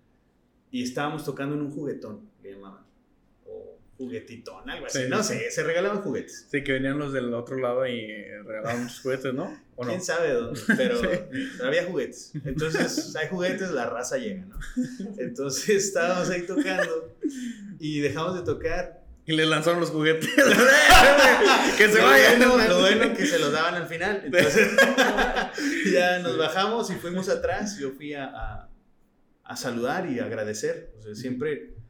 [0.70, 2.91] y estábamos tocando en un juguetón, le llamaban
[4.02, 5.04] juguetitón, algo así.
[5.08, 6.48] no sé, se regalaban juguetes.
[6.50, 8.08] Sí, que venían los del otro lado y
[8.46, 9.62] regalaban muchos juguetes, ¿no?
[9.76, 10.60] ¿O ¿Quién sabe dónde?
[10.76, 11.00] Pero,
[11.64, 12.32] había juguetes.
[12.44, 14.58] Entonces, hay juguetes, la raza llega, ¿no?
[15.18, 17.16] Entonces, estábamos ahí tocando
[17.80, 19.04] y dejamos de tocar.
[19.28, 20.30] Y le lanzaron los juguetes.
[21.78, 22.40] que se vayan.
[22.40, 24.24] lo bueno que se los daban al final.
[24.26, 24.72] Entonces,
[25.94, 27.78] ya nos bajamos y fuimos atrás.
[27.78, 28.70] Yo fui a, a,
[29.44, 30.92] a saludar y agradecer.
[30.98, 31.81] O sea, siempre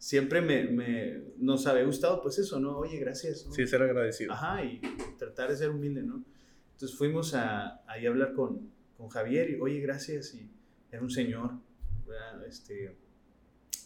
[0.00, 2.78] siempre me, me, nos había gustado, pues eso, ¿no?
[2.78, 3.46] Oye, gracias.
[3.52, 4.32] Sí, ser agradecido.
[4.32, 4.80] Ajá, y
[5.18, 6.24] tratar de ser humilde, ¿no?
[6.72, 10.34] Entonces fuimos a, ahí a hablar con, con Javier y, oye, gracias.
[10.34, 10.50] Y
[10.90, 11.52] era un señor,
[12.08, 12.46] ¿verdad?
[12.46, 12.96] Este,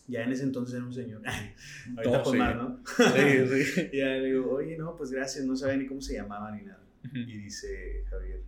[0.06, 1.20] ya en ese entonces era un señor.
[1.96, 2.38] Ahorita No, pues sí.
[2.38, 2.80] más, ¿no?
[2.96, 3.88] Sí, sí.
[3.92, 6.62] Y ya le digo, oye, no, pues gracias, no sabía ni cómo se llamaba ni
[6.62, 6.80] nada.
[7.12, 8.40] Y dice Javier,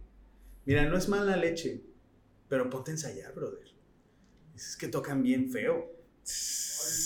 [0.64, 1.82] mira, no es mala leche,
[2.48, 3.66] pero ponte a ensayar, brother.
[4.54, 5.95] Dices que tocan bien feo.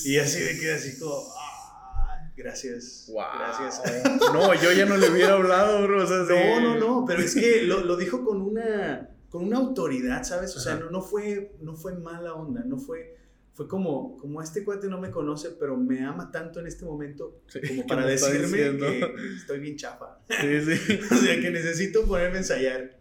[0.05, 3.25] Y así me quedé así como, "Ah, gracias, Wow.
[3.39, 3.83] gracias.
[4.33, 6.05] No, yo ya no le hubiera hablado, bro.
[6.05, 6.33] O sea, sí.
[6.33, 10.57] No, no, no, pero es que lo, lo dijo con una, con una autoridad, ¿sabes?
[10.57, 13.17] O sea, no, no, fue, no fue mala onda, no fue,
[13.53, 17.43] fue como, como este cuate no me conoce, pero me ama tanto en este momento
[17.49, 20.19] Sí, como ¿qué para decirme que estoy bien chafa.
[20.29, 21.01] Sí, sí.
[21.11, 22.99] o sea, que necesito ponerme a ensayar.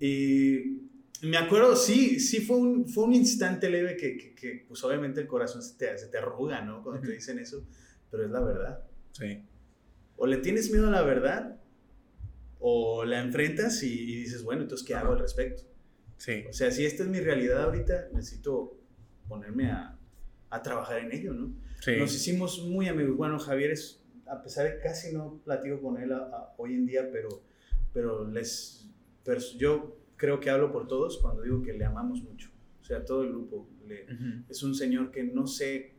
[0.00, 0.83] Y
[1.24, 5.20] me acuerdo, sí, sí fue un, fue un instante leve que, que, que, pues obviamente
[5.20, 6.82] el corazón se te, se te arruga, ¿no?
[6.82, 7.66] Cuando te dicen eso,
[8.10, 8.84] pero es la verdad.
[9.12, 9.42] Sí.
[10.16, 11.60] O le tienes miedo a la verdad,
[12.58, 15.62] o la enfrentas y, y dices, bueno, entonces, ¿qué hago al respecto?
[16.16, 16.44] Sí.
[16.48, 18.78] O sea, si esta es mi realidad ahorita, necesito
[19.28, 19.98] ponerme a,
[20.50, 21.54] a trabajar en ello, ¿no?
[21.80, 21.96] Sí.
[21.98, 23.16] Nos hicimos muy amigos.
[23.16, 26.74] Bueno, Javier es, a pesar de que casi no platico con él a- a- hoy
[26.74, 27.42] en día, pero,
[27.92, 28.88] pero les,
[29.24, 32.50] pero yo creo que hablo por todos cuando digo que le amamos mucho.
[32.80, 33.68] O sea, todo el grupo.
[33.86, 34.06] le-
[34.48, 35.92] es un señor que no sé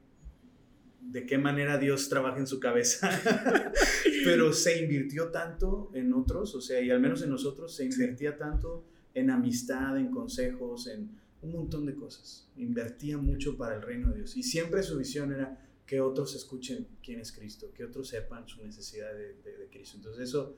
[1.01, 3.09] de qué manera Dios trabaja en su cabeza,
[4.23, 8.37] pero se invirtió tanto en otros, o sea, y al menos en nosotros se invertía
[8.37, 11.09] tanto en amistad, en consejos, en
[11.41, 12.49] un montón de cosas.
[12.57, 14.35] Invertía mucho para el reino de Dios.
[14.35, 18.63] Y siempre su visión era que otros escuchen quién es Cristo, que otros sepan su
[18.63, 19.97] necesidad de, de- de Cristo.
[19.97, 20.57] Entonces eso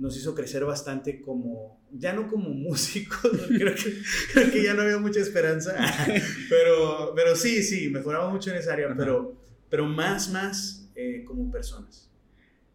[0.00, 3.94] nos hizo crecer bastante como, ya no como músicos, creo que,
[4.32, 5.74] creo que ya no había mucha esperanza,
[6.48, 8.96] pero, pero sí, sí, mejoramos mucho en esa área, Ajá.
[8.96, 12.10] pero, pero más, más eh, como personas.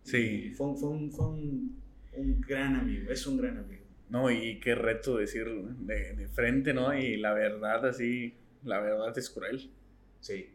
[0.04, 0.54] Sí.
[0.56, 1.82] Fue, un- fue, un, fue un,
[2.14, 3.84] un gran amigo, es un gran amigo.
[4.10, 5.48] No, y qué reto decir
[5.80, 6.96] de, de frente, ¿no?
[6.98, 9.72] Y la verdad, así, la verdad es cruel.
[10.20, 10.50] Sí,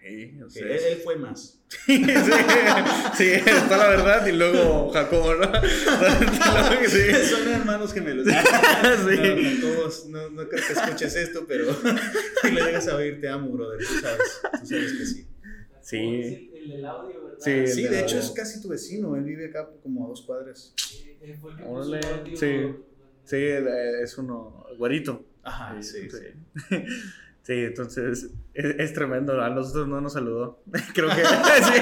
[0.00, 1.60] Sí, o Sí, sea, él, fue más.
[1.86, 2.02] sí,
[3.16, 5.46] sí, está la verdad y luego Jacobo, ¿no?
[6.88, 7.12] Sí.
[7.30, 8.26] Son hermanos gemelos.
[8.26, 8.32] Sí.
[8.32, 11.66] No, no, todos, no, no creo que escuches esto, pero
[12.42, 13.78] si lo llegas a oír, te amo, brother.
[13.78, 15.26] Tú sabes, tú sabes que sí.
[15.82, 16.50] Sí.
[16.54, 17.38] El del audio, ¿verdad?
[17.40, 19.16] Sí, Sí, de hecho es casi tu vecino.
[19.16, 20.74] Él vive acá como a dos cuadras.
[21.20, 22.00] Él fue el Órale,
[22.36, 22.74] sí.
[23.24, 25.24] Sí, eh, es uno güerito.
[25.42, 26.76] Ajá, sí, sí.
[27.42, 27.52] Sí.
[27.64, 29.40] Entonces es, es tremendo.
[29.40, 30.62] A nosotros no nos saludó.
[30.94, 31.80] Creo que sí.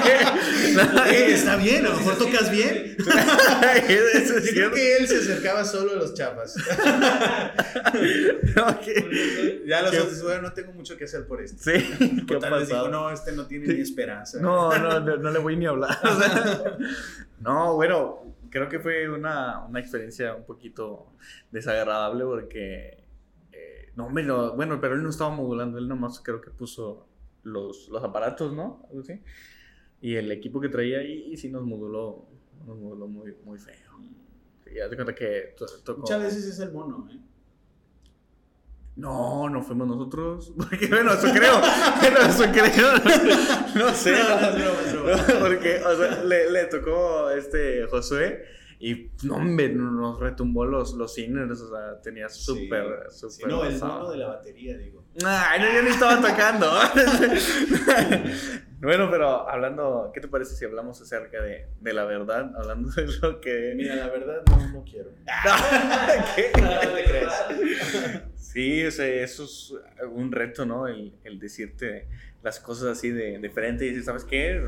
[1.07, 2.95] Eh, está bien, a lo mejor tocas bien.
[3.87, 6.55] Eso es Yo creo que él se acercaba solo a los chapas.
[8.57, 8.87] Ok.
[9.65, 9.99] Ya los ¿Qué?
[9.99, 11.57] otros, bueno, no tengo mucho que hacer por esto.
[11.61, 14.39] Sí, ¿qué tal vez digo, no, este no tiene ni esperanza.
[14.39, 15.97] No, no, no, no le voy ni a hablar.
[16.03, 16.77] O sea,
[17.39, 21.13] no, bueno, creo que fue una, una experiencia un poquito
[21.51, 23.03] desagradable porque,
[23.99, 27.05] no, hombre, no, bueno, pero él no estaba modulando, él nomás creo que puso
[27.43, 28.85] los, los aparatos, ¿no?
[28.87, 29.21] Algo así.
[29.99, 32.25] Y el equipo que traía ahí sí nos moduló,
[32.65, 33.75] nos moduló muy, muy feo.
[34.63, 35.99] Sí, ya te cuenta que tocó...
[35.99, 37.19] Muchas veces es el mono, ¿eh?
[38.95, 40.53] No, no fuimos nosotros.
[40.57, 41.59] Porque, bueno, eso creo.
[41.99, 42.93] Bueno, eso creo.
[43.75, 44.13] No sé.
[44.13, 45.39] No, no.
[45.41, 48.45] Porque, o sea, le, le tocó este Josué
[48.81, 51.49] y, no, hombre, nos retumbó los, los cines.
[51.59, 53.31] O sea, tenía súper, Sí, súper.
[53.31, 55.03] sí, no, el mono de la batería, digo.
[55.25, 56.71] Ay, no, yo ni estaba tocando.
[58.79, 62.51] bueno, pero hablando, ¿qué te parece si hablamos acerca de, de la verdad?
[62.55, 63.73] Hablando de lo que.
[63.75, 65.09] Mira, la verdad, no, no quiero.
[66.35, 66.51] ¿Qué?
[66.61, 67.45] No te creas.
[68.35, 69.73] Sí, o sea, eso es
[70.11, 70.87] un reto, ¿no?
[70.87, 72.07] El, el decirte
[72.41, 74.65] las cosas así de, de frente y decir, ¿sabes qué?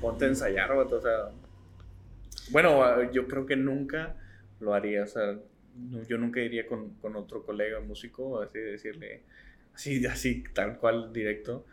[0.00, 1.28] Ponte a ensayar, o sea.
[2.50, 4.16] Bueno, yo creo que nunca
[4.60, 5.38] lo haría, o sea,
[5.76, 9.22] no- yo nunca iría con, con otro colega músico, así decirle,
[9.74, 11.66] así, así, tal cual, directo.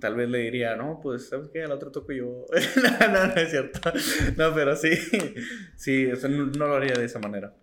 [0.00, 1.62] Tal vez le diría, no, pues, ¿sabes qué?
[1.62, 2.44] Al otro toco yo.
[3.00, 3.80] no, no, no es cierto.
[4.36, 4.90] No, pero sí,
[5.76, 7.54] sí, o sea, no, no lo haría de esa manera.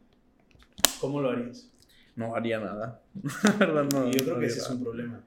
[0.99, 1.69] ¿Cómo lo harías?
[2.15, 3.01] No haría nada.
[3.59, 4.07] Verdad, no.
[4.09, 4.75] y yo creo que ese es nada.
[4.75, 5.23] un problema.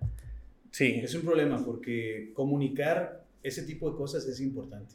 [0.70, 4.94] Sí, Es un problema porque comunicar ese tipo de cosas es importante.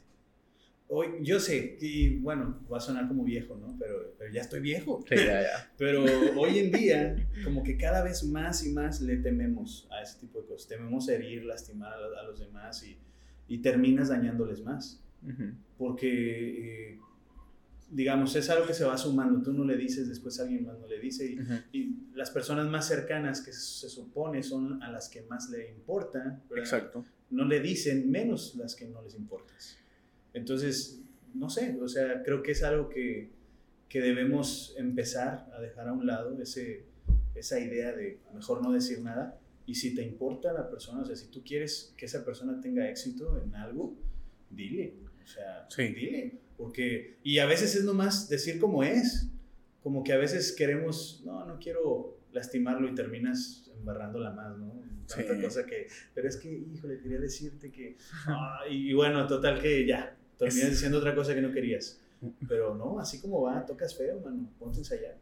[0.93, 3.77] Hoy, yo sé, y bueno, va a sonar como viejo, ¿no?
[3.79, 5.01] Pero, pero ya estoy viejo.
[5.07, 5.71] sí, ya, ya.
[5.77, 6.03] Pero
[6.37, 10.41] hoy en día, como que cada vez más y más le tememos a ese tipo
[10.41, 10.67] de cosas.
[10.67, 12.97] Tememos herir, lastimar a, a los demás y,
[13.47, 15.01] y terminas dañándoles más.
[15.77, 16.99] Porque, eh,
[17.89, 19.41] digamos, es algo que se va sumando.
[19.41, 21.25] Tú no le dices, después alguien más no le dice.
[21.25, 21.53] Y, Ujú.
[21.71, 26.19] y las personas más cercanas que se supone son a las que más le importa.
[26.49, 26.57] ¿verdad?
[26.65, 27.05] Exacto.
[27.29, 29.77] no le dicen menos las que no les importas.
[30.33, 31.01] Entonces,
[31.33, 33.29] no sé, o sea, creo que es algo que,
[33.89, 36.85] que debemos empezar a dejar a un lado, ese,
[37.35, 39.37] esa idea de mejor no decir nada.
[39.65, 42.89] Y si te importa la persona, o sea, si tú quieres que esa persona tenga
[42.89, 43.95] éxito en algo,
[44.49, 44.95] dile.
[45.23, 46.39] O sea, dile.
[46.57, 49.29] Porque, y a veces es nomás decir como es.
[49.81, 54.81] Como que a veces queremos, no, no quiero lastimarlo y terminas embarrándola más, ¿no?
[55.07, 57.97] Tanta cosa que, pero es que, híjole, quería decirte que,
[58.69, 61.99] y, bueno, total que ya, terminas diciendo otra cosa que no querías.
[62.47, 65.15] Pero no, así como va, tocas feo, mano, ponte a ensayar.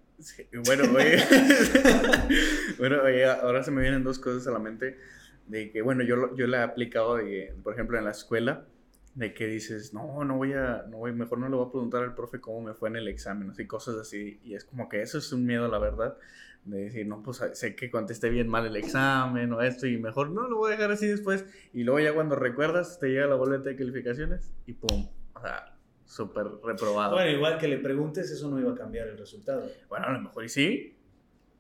[0.66, 1.18] bueno, oye,
[2.78, 4.98] bueno, oye, ahora se me vienen dos cosas a la mente
[5.48, 8.66] de que, bueno, yo, yo la he aplicado, de, por ejemplo, en la escuela,
[9.16, 12.04] de que dices, no, no voy a, no voy, mejor no le voy a preguntar
[12.04, 15.02] al profe cómo me fue en el examen, así, cosas así, y es como que
[15.02, 16.18] eso es un miedo, la verdad,
[16.66, 20.32] de decir, no, pues sé que contesté bien mal el examen o esto, y mejor
[20.32, 23.36] no lo voy a dejar así después, y luego ya cuando recuerdas, te llega la
[23.36, 27.14] boleta de calificaciones, y pum, o sea, súper reprobado.
[27.14, 29.68] Bueno, igual que le preguntes, eso no iba a cambiar el resultado.
[29.88, 30.96] Bueno, a lo mejor y sí.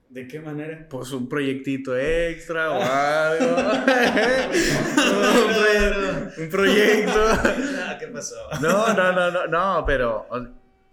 [0.09, 0.87] ¿De qué manera?
[0.89, 3.55] Pues un proyectito extra o algo.
[6.39, 7.19] un, proyecto.
[7.89, 8.35] Ah, ¿Qué pasó?
[8.61, 10.27] no, no, no, no, no, pero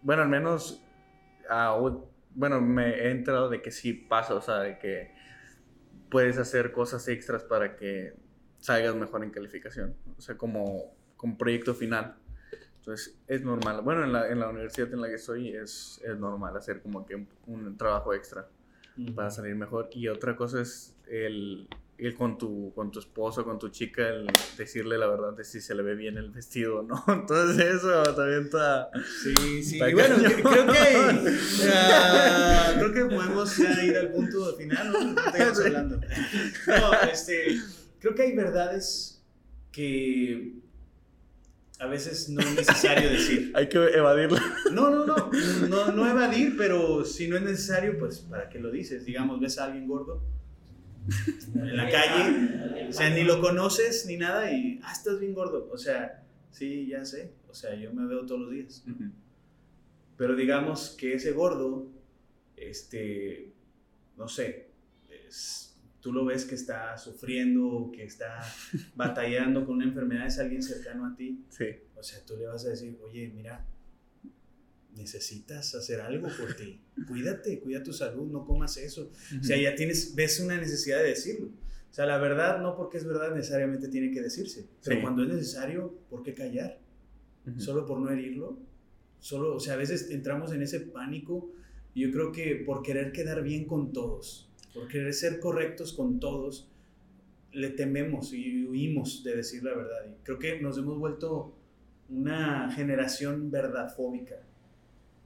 [0.02, 0.82] bueno, al menos,
[2.36, 5.14] bueno, me he enterado de que sí pasa, o sea, de que
[6.10, 8.14] puedes hacer cosas extras para que
[8.58, 12.16] salgas mejor en calificación, o sea, como, como proyecto final.
[12.76, 13.80] Entonces, es normal.
[13.82, 17.04] Bueno, en la, en la universidad en la que estoy es, es normal hacer como
[17.04, 18.48] que un, trabajo extra
[19.14, 19.88] para salir mejor.
[19.92, 21.68] Y otra cosa es el,
[21.98, 25.60] el, con, tu, con tu esposo, con tu chica, el decirle la verdad de si
[25.60, 27.02] se le ve bien el vestido no.
[27.08, 28.90] Entonces, eso también está.
[29.22, 29.76] Sí, sí.
[29.76, 31.38] y bueno, creo que,
[32.78, 35.12] creo que podemos ya ir al punto final, ¿no?
[35.12, 36.00] No hablando.
[36.66, 37.58] No, este,
[37.98, 39.22] creo que hay verdades
[39.72, 40.54] que
[41.78, 43.52] a veces no es necesario decir.
[43.54, 44.38] Hay que evadirlo.
[44.72, 45.30] No, no, no,
[45.68, 49.04] no, no evadir, pero si no es necesario, pues ¿para qué lo dices?
[49.04, 50.22] Digamos, ves a alguien gordo
[51.54, 55.68] en la calle, o sea, ni lo conoces ni nada y, ah, estás bien gordo.
[55.72, 58.84] O sea, sí, ya sé, o sea, yo me veo todos los días.
[60.16, 61.88] Pero digamos que ese gordo,
[62.56, 63.52] este,
[64.16, 64.70] no sé,
[65.08, 65.66] es
[66.06, 68.40] tú lo ves que está sufriendo, que está
[68.94, 71.44] batallando con una enfermedad, es alguien cercano a ti.
[71.48, 71.64] Sí.
[71.96, 73.66] O sea, tú le vas a decir, oye, mira,
[74.96, 76.80] necesitas hacer algo por ti.
[77.08, 79.10] Cuídate, cuida tu salud, no comas eso.
[79.38, 81.48] O sea, ya tienes, ves una necesidad de decirlo.
[81.90, 85.28] O sea, la verdad, no porque es verdad necesariamente tiene que decirse, pero cuando es
[85.28, 86.78] necesario, ¿por qué callar?
[87.58, 88.58] Solo por no herirlo.
[89.20, 91.50] Solo, o sea, a veces entramos en ese pánico
[91.94, 96.68] yo creo que por querer quedar bien con todos por querer ser correctos con todos,
[97.50, 100.04] le tememos y huimos de decir la verdad.
[100.06, 101.54] Y creo que nos hemos vuelto
[102.10, 104.36] una generación verdadfóbica.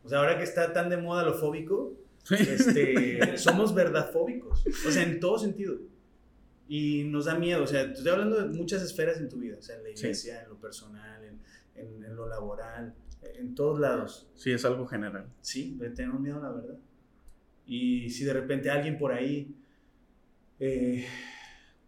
[0.04, 1.94] O sea, ahora que está tan de moda lo fóbico,
[2.30, 4.64] este, somos verdadfóbicos.
[4.86, 5.78] O sea, en todo sentido.
[6.68, 7.64] Y nos da miedo.
[7.64, 9.56] O sea, estoy hablando de muchas esferas en tu vida.
[9.58, 11.40] O sea, en la iglesia, en lo personal, en,
[11.74, 14.28] en, lo laboral, en todos lados.
[14.36, 15.26] Sí, es algo general.
[15.40, 16.78] Sí, tenemos miedo a la verdad.
[17.66, 19.54] Y si de repente alguien por ahí,
[20.58, 21.06] eh,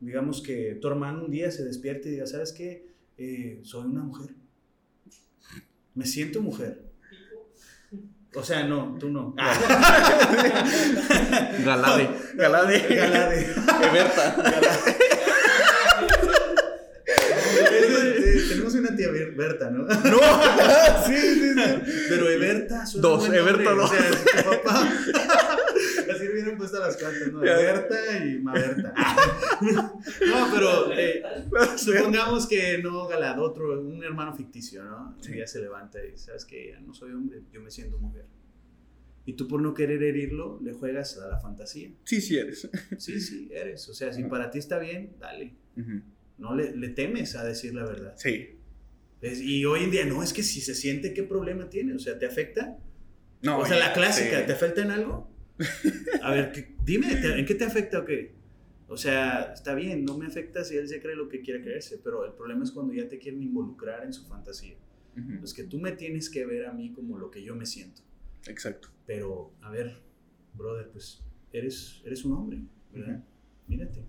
[0.01, 2.87] digamos que tu hermano un día se despierte y diga, ¿sabes qué?
[3.18, 4.35] Eh, soy una mujer.
[5.94, 6.91] Me siento mujer.
[8.35, 9.35] O sea, no, tú no.
[11.64, 12.09] Galade.
[12.35, 12.79] Galade.
[12.88, 13.55] Galade.
[13.83, 14.35] Eberta.
[14.37, 14.97] Galade.
[18.49, 19.85] tenemos una tía Berta, ¿no?
[19.85, 20.18] No,
[21.07, 21.61] sí, sí, sí.
[22.09, 23.90] Pero Eberta Dos, Eberta dos.
[23.90, 24.88] O sea, tu papá.
[26.33, 27.40] Hubieran puesto las cuantas, ¿no?
[27.45, 28.95] Eberta y Maberta.
[29.62, 31.23] No, pero eh,
[31.77, 35.14] supongamos que no Galad, otro, un hermano ficticio, ¿no?
[35.14, 38.27] Un día se levanta y sabes que no soy hombre, yo me siento mujer.
[39.25, 41.90] Y tú por no querer herirlo, le juegas a la fantasía.
[42.05, 42.68] Sí, sí eres.
[42.99, 43.88] Sí, sí, eres.
[43.88, 45.55] O sea, si para ti está bien, dale.
[46.38, 48.14] No le, le, temes a decir la verdad.
[48.16, 48.59] Sí.
[49.23, 51.95] y hoy en día, no, es que si se siente, ¿qué problema tiene?
[51.95, 52.79] O sea, ¿te afecta?
[53.42, 53.59] No.
[53.59, 55.32] O sea, la clásica, ¿te afecta en algo?
[56.22, 57.07] A ver, dime,
[57.38, 58.33] ¿en qué te afecta o qué?
[58.88, 61.98] O sea, está bien, no me afecta si él se cree lo que quiere creerse,
[62.03, 64.77] pero el problema es cuando ya te quieren involucrar en su fantasía.
[65.42, 68.03] Es que tú me tienes que ver a mí como lo que yo me siento.
[68.46, 68.88] Exacto.
[69.07, 69.98] Pero, a ver,
[70.55, 71.22] brother, pues
[71.53, 73.25] eres, eres un hombre, ¿verdad?
[73.67, 74.04] Mírate.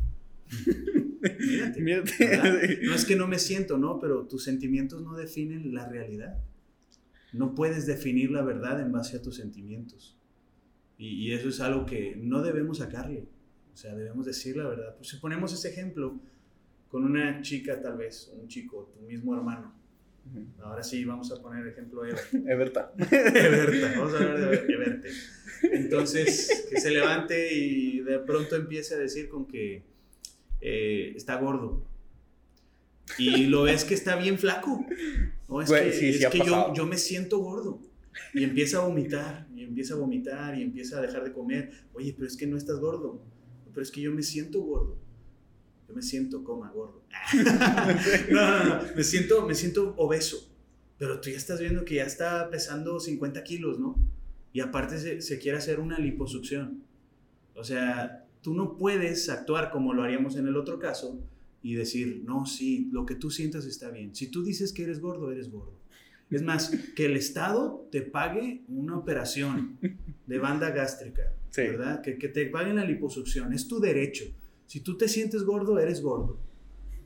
[1.79, 2.79] Mírate.
[2.83, 3.99] No es que no me siento, ¿no?
[3.99, 6.41] Pero tus sentimientos no definen la realidad.
[7.31, 10.19] No puedes definir la verdad en base a tus sentimientos.
[11.05, 13.27] Y, eso es algo que no debemos sacarle.
[13.73, 14.95] O sea, debemos decir la verdad.
[14.95, 16.19] Pues si ponemos ese ejemplo
[16.87, 19.73] con una chica tal vez, un chico, tu mismo hermano,
[20.61, 22.23] Ahora sí, vamos a poner ejemplo Ever.
[22.47, 22.93] Everta.
[22.97, 25.09] Everta, vamos a hablar de Everte.
[25.63, 29.83] Entonces, que se levante y de pronto empiece a decir con que
[30.61, 31.85] eh, está gordo.
[33.17, 34.85] Y lo ves que está bien flaco.
[35.49, 36.73] No, es que, sí, es sí ha que yo, pasado.
[36.73, 37.81] yo me siento gordo.
[38.33, 41.71] Y empieza a vomitar, y empieza a vomitar, y empieza a dejar de comer.
[41.93, 43.21] Oye, pero es que no estás gordo.
[43.71, 44.97] Pero es que yo me siento gordo.
[45.87, 47.03] Yo me siento, coma, gordo.
[48.31, 48.81] no, no, no.
[48.95, 50.49] Me siento, me siento obeso.
[50.97, 53.95] Pero tú ya estás viendo que ya está pesando 50 kilos, ¿no?
[54.53, 56.83] Y aparte se, se quiere hacer una liposucción.
[57.55, 61.19] O sea, tú no puedes actuar como lo haríamos en el otro caso
[61.63, 64.13] y decir, no, sí, lo que tú sientas está bien.
[64.13, 65.79] Si tú dices que eres gordo, eres gordo.
[66.33, 69.77] Es más, que el Estado te pague una operación
[70.25, 71.61] de banda gástrica, Sí.
[71.61, 72.01] ¿verdad?
[72.01, 74.25] Que, que te paguen la liposucción, es tu derecho.
[74.65, 76.39] Si tú te sientes gordo, eres gordo.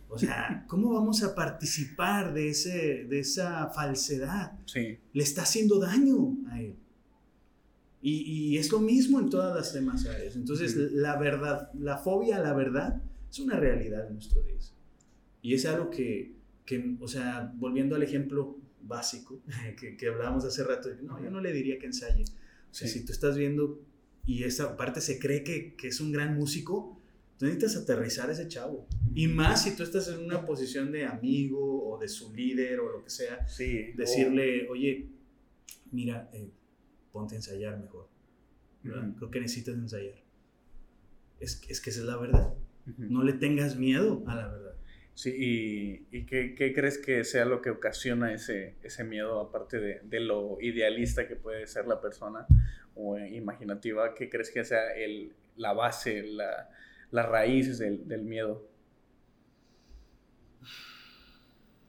[0.09, 4.53] O sea, ¿cómo vamos a participar de, ese, de esa falsedad?
[4.65, 4.97] Sí.
[5.13, 6.75] Le está haciendo daño a él.
[8.01, 8.21] Y,
[8.53, 10.35] y es lo mismo en todas las demás áreas.
[10.35, 14.73] Entonces, la verdad, la fobia a la verdad es una realidad en nuestros días.
[15.41, 18.57] Y es algo que, que, o sea, volviendo al ejemplo
[18.87, 19.41] básico
[19.79, 22.23] que, que hablábamos hace rato, no, yo no le diría que ensaye.
[22.23, 22.99] O sea, Sí.
[22.99, 23.79] si tú estás viendo
[24.25, 26.99] y esa parte se cree que, que es un gran músico,
[27.37, 28.87] tú necesitas aterrizar a ese chavo.
[29.15, 32.91] Y más si tú estás en una posición de amigo o de su líder o
[32.91, 33.93] lo que sea, Sí.
[33.95, 35.07] decirle, oye,
[35.91, 36.49] mira, eh,
[37.11, 38.09] ponte a ensayar mejor.
[38.83, 39.15] Ujú.
[39.17, 40.15] Creo que necesitas ensayar.
[41.39, 42.53] Es, es que esa es la verdad.
[42.97, 44.66] No le tengas miedo a la verdad.
[45.17, 49.79] Sí, ¿y, y qué, qué crees que sea lo que ocasiona ese, ese miedo, aparte
[49.79, 52.45] de, de lo idealista que puede ser la persona
[52.93, 54.13] o eh, imaginativa?
[54.13, 56.69] ¿Qué crees que sea el, la base, la,
[57.09, 58.69] las raíces del, del miedo?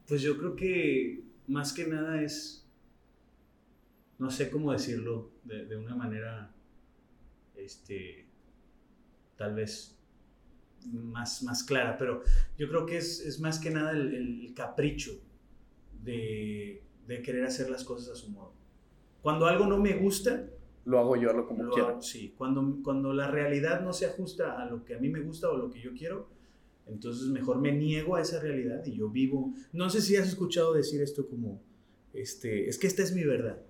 [0.07, 2.67] Pues yo creo que más que nada es,
[4.17, 6.51] no sé cómo decirlo de, de una manera,
[7.55, 8.25] este,
[9.37, 9.98] tal vez
[10.87, 12.21] más, más clara, pero
[12.57, 15.11] yo creo que es, es más que nada el, el capricho
[16.03, 18.53] de, de querer hacer las cosas a su modo.
[19.21, 20.47] Cuando algo no me gusta,
[20.85, 21.89] Lo hago yo a lo como Lo quiero.
[21.89, 25.21] hago, sí, cuando, cuando la realidad no se ajusta a lo que a mí me
[25.21, 26.29] gusta o lo que yo quiero,
[26.87, 29.53] entonces mejor me niego a esa realidad y yo vivo.
[29.73, 31.61] No sé si has escuchado decir esto como,
[32.13, 33.61] este, es que esta es mi verdad,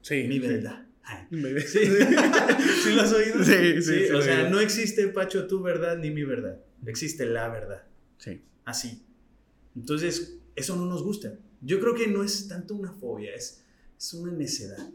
[0.00, 0.24] Sí.
[0.28, 0.40] mi sí.
[0.40, 0.86] verdad.
[1.66, 1.80] Sí.
[2.84, 3.42] ¿Sí lo has oído?
[3.44, 4.50] Sí, sí, sí, o sea, oído.
[4.50, 6.60] no existe, Pacho, tu verdad ni mi verdad.
[6.86, 7.84] Existe la verdad.
[8.18, 8.42] Sí.
[8.64, 9.02] Así.
[9.74, 11.38] Entonces, eso no nos gusta.
[11.60, 13.64] Yo creo que no es tanto una fobia, es,
[13.96, 14.90] es una necedad.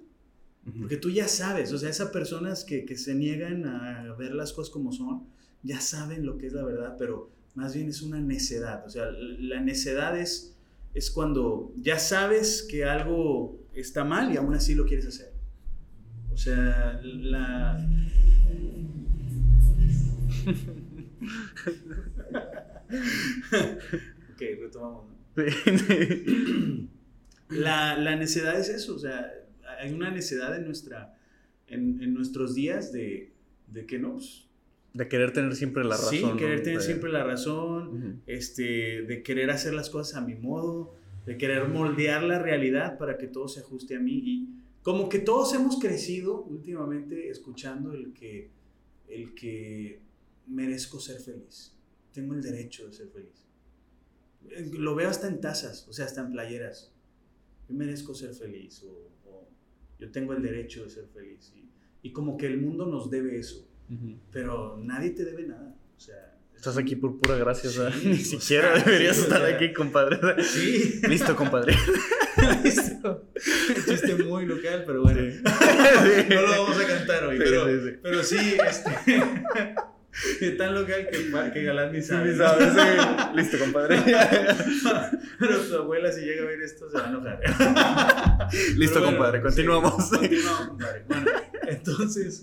[0.79, 4.53] Porque tú ya sabes, o sea, esas personas que, que se niegan a ver las
[4.53, 5.27] cosas como son,
[5.61, 8.85] ya saben lo que es la verdad, pero más bien es una necedad.
[8.85, 10.55] O sea, la necedad es,
[10.93, 15.32] es cuando ya sabes que algo está mal y aún así lo quieres hacer.
[16.33, 17.77] O sea, la...
[24.31, 25.05] ok, retomamos.
[27.49, 29.31] La, la necedad es eso, o sea,
[29.79, 31.15] hay una necedad en, nuestra,
[31.67, 33.31] en, en nuestros días de,
[33.67, 34.47] de que no, pues,
[34.93, 36.09] De querer tener siempre la razón.
[36.09, 36.63] sí, querer ¿no?
[36.63, 40.95] tener De- siempre la razón, este, de querer hacer las cosas a mi modo,
[41.27, 44.49] de querer moldear la realidad para que todo se ajuste a mí y
[44.83, 48.51] como que todos hemos crecido últimamente escuchando el que,
[49.07, 50.01] el que
[50.47, 51.73] merezco ser feliz,
[52.11, 53.45] tengo el derecho de ser feliz.
[54.49, 56.91] Eh, Lo veo hasta en tazas, o sea, hasta en playeras.
[57.67, 58.91] Yo merezco ser feliz o,
[59.29, 59.47] o
[59.99, 61.53] yo tengo el derecho de ser feliz.
[61.55, 61.69] Y,
[62.07, 63.65] y como que el mundo nos debe eso,
[64.31, 65.73] pero nadie te debe nada.
[65.95, 69.21] O sea, Estás aquí por pura gracia, o sea, Sí, ni siquiera sea, deberías sí,
[69.21, 69.55] o estar sea.
[69.55, 70.19] aquí, compadre.
[70.43, 71.01] Sí.
[71.07, 71.75] Listo, compadre.
[72.63, 73.29] Listo.
[73.85, 75.31] Chiste muy local, pero bueno.
[75.31, 75.41] Sí.
[76.29, 77.65] No lo vamos a cantar hoy, pero,
[78.01, 79.75] pero sí, este.
[80.41, 82.35] Es tan local que, que Galán ni sabe.
[82.37, 82.79] sabes, sí.
[83.35, 83.97] Listo, compadre.
[85.39, 87.39] Pero tu abuela, si llega a ver esto, se va a enojar.
[88.77, 89.39] Listo, bueno, compadre.
[89.39, 90.09] sí, Continuamos.
[90.09, 91.03] continuamos, compadre.
[91.07, 91.31] Bueno,
[91.67, 92.41] entonces,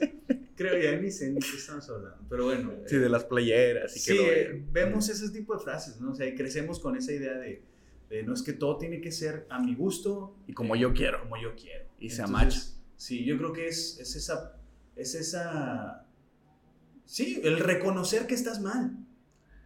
[0.57, 2.19] creo ya ni sé ni qué estamos hablando.
[2.29, 2.73] Pero bueno.
[2.87, 3.97] Sí, de las playeras.
[3.97, 6.11] Y Sí, que lo eh, vemos ese tipo de frases, ¿no?
[6.11, 7.63] O sea, y crecemos con esa idea de,
[8.09, 11.21] de no es que todo tiene que ser a mi gusto Y como yo quiero.
[11.21, 11.85] como yo quiero.
[12.01, 14.57] Y se Entonces, Sí, yo creo que es, es esa,
[14.97, 16.05] es esa,
[17.11, 18.97] sí, el reconocer que estás mal.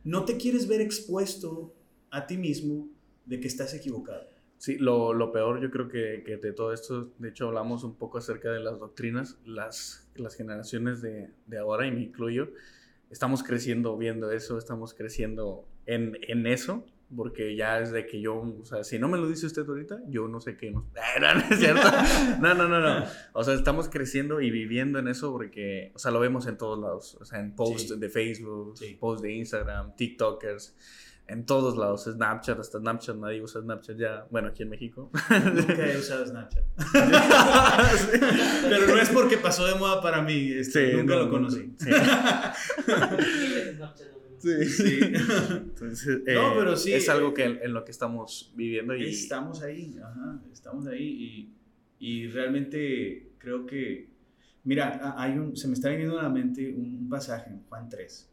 [0.02, 1.74] No te quieres ver expuesto
[2.10, 2.88] a ti mismo
[3.26, 4.26] de que estás equivocado.
[4.56, 7.96] Sí, lo, lo peor yo creo que, que de todo esto, de hecho hablamos un
[7.96, 12.48] poco acerca de las doctrinas, las, las generaciones de, de ahora, y me incluyo,
[13.10, 18.36] estamos creciendo viendo eso, estamos creciendo en, en eso, Porque ya es de que yo,
[18.36, 20.70] o sea, si no me lo dice usted ahorita, yo no sé qué.
[20.70, 20.86] No,
[21.20, 21.88] no, no es cierto.
[22.40, 23.04] No, no, no, no.
[23.32, 26.78] O sea, estamos creciendo y viviendo en eso porque, o sea, lo vemos en todos
[26.78, 27.16] lados.
[27.20, 30.74] O sea, en posts de Facebook, posts de Instagram, TikTokers
[31.26, 35.10] en todos lados, Snapchat, hasta Snapchat, nadie usa Snapchat ya, bueno, aquí en México.
[35.30, 36.62] Nunca he usado Snapchat.
[38.68, 41.74] Pero no es porque pasó de moda para mí, este, nunca lo conocí.
[44.44, 44.64] Sí.
[44.66, 44.98] sí.
[45.50, 46.92] Entonces, no, eh, pero sí.
[46.92, 49.04] Es algo que en, lo que estamos viviendo y...
[49.04, 51.48] Estamos ahí, ajá, estamos ahí
[51.98, 54.08] y, y realmente creo que,
[54.64, 58.30] mira, hay un, se me está viniendo a la mente un pasaje en Juan 3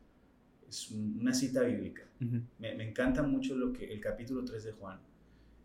[0.72, 2.04] es una cita bíblica.
[2.20, 5.00] me, me, encanta mucho lo que el capítulo 3 de Juan.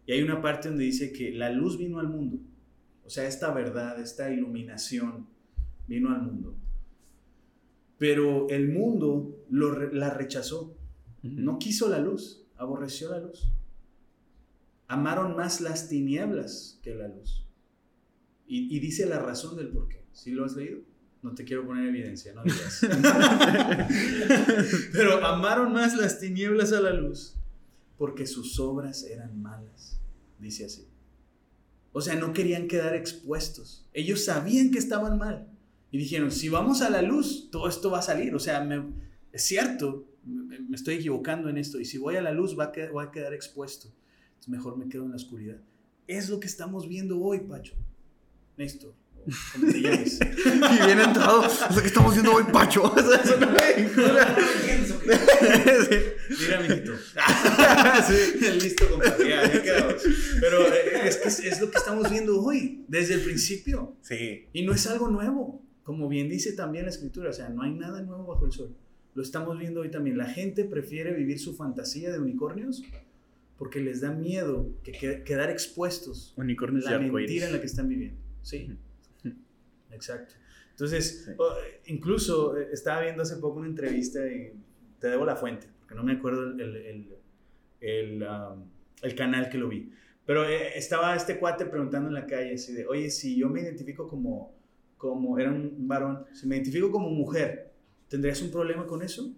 [0.04, 2.38] Y hay una parte donde dice que la luz vino al mundo.
[3.04, 5.28] O sea, esta verdad, esta iluminación
[5.86, 6.56] vino al mundo.
[7.98, 10.76] Pero el mundo lo, la rechazó.
[11.22, 13.48] No quiso la luz, aborreció la luz.
[14.88, 17.44] Amaron más las tinieblas que la luz.
[18.46, 20.04] Y, y dice la razón del por qué.
[20.12, 20.80] ¿Sí lo has leído?
[21.22, 22.80] No te quiero poner evidencia, no digas.
[24.92, 27.36] Pero amaron más las tinieblas a la luz
[27.98, 29.98] porque sus obras eran malas,
[30.38, 30.86] dice así.
[31.92, 33.86] O sea, no querían quedar expuestos.
[33.94, 35.48] Ellos sabían que estaban mal.
[35.96, 38.34] Y dijeron, si vamos a la luz, todo esto va a salir.
[38.34, 38.68] O sea,
[39.32, 41.80] es cierto, me, estoy equivocando en esto.
[41.80, 43.88] Y si voy a la luz, va a, quedar, va a quedar expuesto.
[44.26, 45.56] Entonces mejor me quedo en la oscuridad.
[46.06, 47.76] Es lo que estamos viendo hoy, Pacho.
[48.58, 48.94] Néstor
[49.56, 51.42] y bien entrado,
[51.74, 52.94] lo que estamos viendo hoy, Pacho.
[56.38, 56.92] Mira, mijito.
[58.62, 59.28] Listo, compadre.
[59.28, 59.96] Ya,
[60.40, 63.96] Pero eh, es que es lo que estamos viendo hoy, desde el principio.
[64.02, 64.46] Sí.
[64.52, 65.65] Y no es algo nuevo.
[65.86, 68.74] Como bien dice también la escritura, o sea, no hay nada nuevo bajo el sol.
[69.14, 70.18] Lo estamos viendo hoy también.
[70.18, 72.82] La gente prefiere vivir su fantasía de unicornios
[73.56, 77.88] porque les da miedo que quedar expuestos unicornios a la mentira en la que están
[77.88, 78.20] viviendo.
[78.42, 78.76] Sí.
[79.92, 80.34] Exacto.
[80.72, 81.30] Entonces,
[81.86, 84.54] incluso eh, estaba viendo hace poco una entrevista y
[84.98, 87.08] te debo la fuente, porque no me acuerdo el, el,
[87.80, 88.64] el, um,
[89.02, 89.92] el canal que lo vi.
[90.26, 93.60] Pero eh, estaba este cuate preguntando en la calle así de, oye, si yo me
[93.60, 94.55] identifico como,
[94.96, 97.72] como, era un varón, si me identifico como mujer,
[98.08, 99.34] ¿tendrías un problema con eso?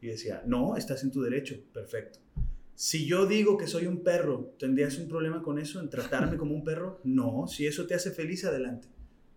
[0.00, 2.20] Y decía, no, estás en tu derecho, perfecto.
[2.74, 6.54] Si yo digo que soy un perro, ¿tendrías un problema con eso, en tratarme como
[6.54, 7.00] un perro?
[7.04, 8.88] No, si eso te hace feliz, adelante.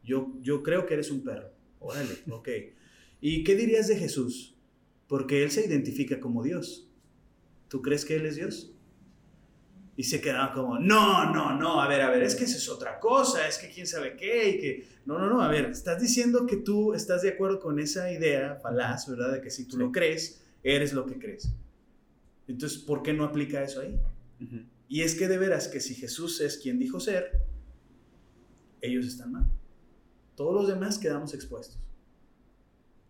[0.03, 1.51] Yo, yo creo que eres un perro.
[1.79, 2.49] Órale, ok.
[3.19, 4.55] ¿Y qué dirías de Jesús?
[5.07, 6.89] Porque Él se identifica como Dios.
[7.67, 8.72] ¿Tú crees que Él es Dios?
[9.95, 12.67] Y se quedaba como, no, no, no, a ver, a ver, es que eso es
[12.67, 16.01] otra cosa, es que quién sabe qué, y que, no, no, no, a ver, estás
[16.01, 19.33] diciendo que tú estás de acuerdo con esa idea falaz, ¿verdad?
[19.33, 21.53] De que si tú lo crees, eres lo que crees.
[22.47, 23.99] Entonces, ¿por qué no aplica eso ahí?
[24.87, 27.41] Y es que de veras que si Jesús es quien dijo ser,
[28.81, 29.45] ellos están mal.
[30.35, 31.79] Todos los demás quedamos expuestos.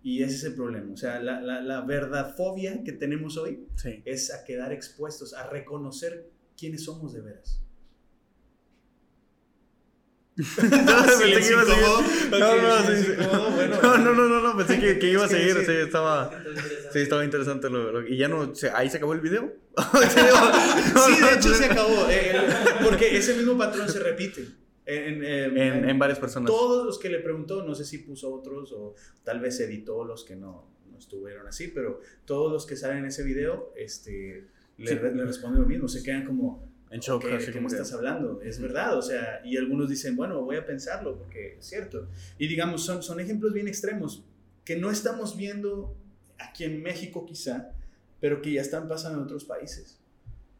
[0.03, 0.93] Y ese es el problema.
[0.93, 3.67] O sea, la, la, la verdadfobia que tenemos hoy
[4.05, 6.29] es a quedar expuestos, a reconocer
[6.63, 7.59] quiénes somos de veras.
[13.81, 16.31] no, no, no, no, pensé que, que iba a seguir, sí, estaba,
[16.93, 19.51] sí, estaba interesante lo, y ya no, ahí se acabó el video.
[19.75, 22.33] sí, de hecho se acabó, eh,
[22.81, 24.47] porque ese mismo patrón se repite.
[24.85, 26.47] En, en, varias personas.
[26.47, 30.23] Todos los que le preguntó, no sé si puso otros o tal vez editó los
[30.23, 34.47] que no, no estuvieron así, pero todos los que salen en ese video este,
[34.77, 36.71] le, le responden lo mismo, se quedan como...
[36.89, 38.39] En shock, okay, ¿Qué me estás hablando?
[38.43, 42.07] Es verdad, o sea, y algunos dicen, bueno, voy a pensarlo porque es cierto.
[42.37, 44.23] Y digamos, son, son ejemplos bien extremos
[44.63, 45.97] que no estamos viendo
[46.37, 47.71] aquí en México quizá,
[48.19, 49.99] pero que ya están pasando en otros países.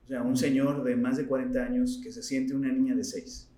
[0.05, 3.03] O sea, un señor de más de 40 años que se siente una niña de
[3.03, 3.49] 6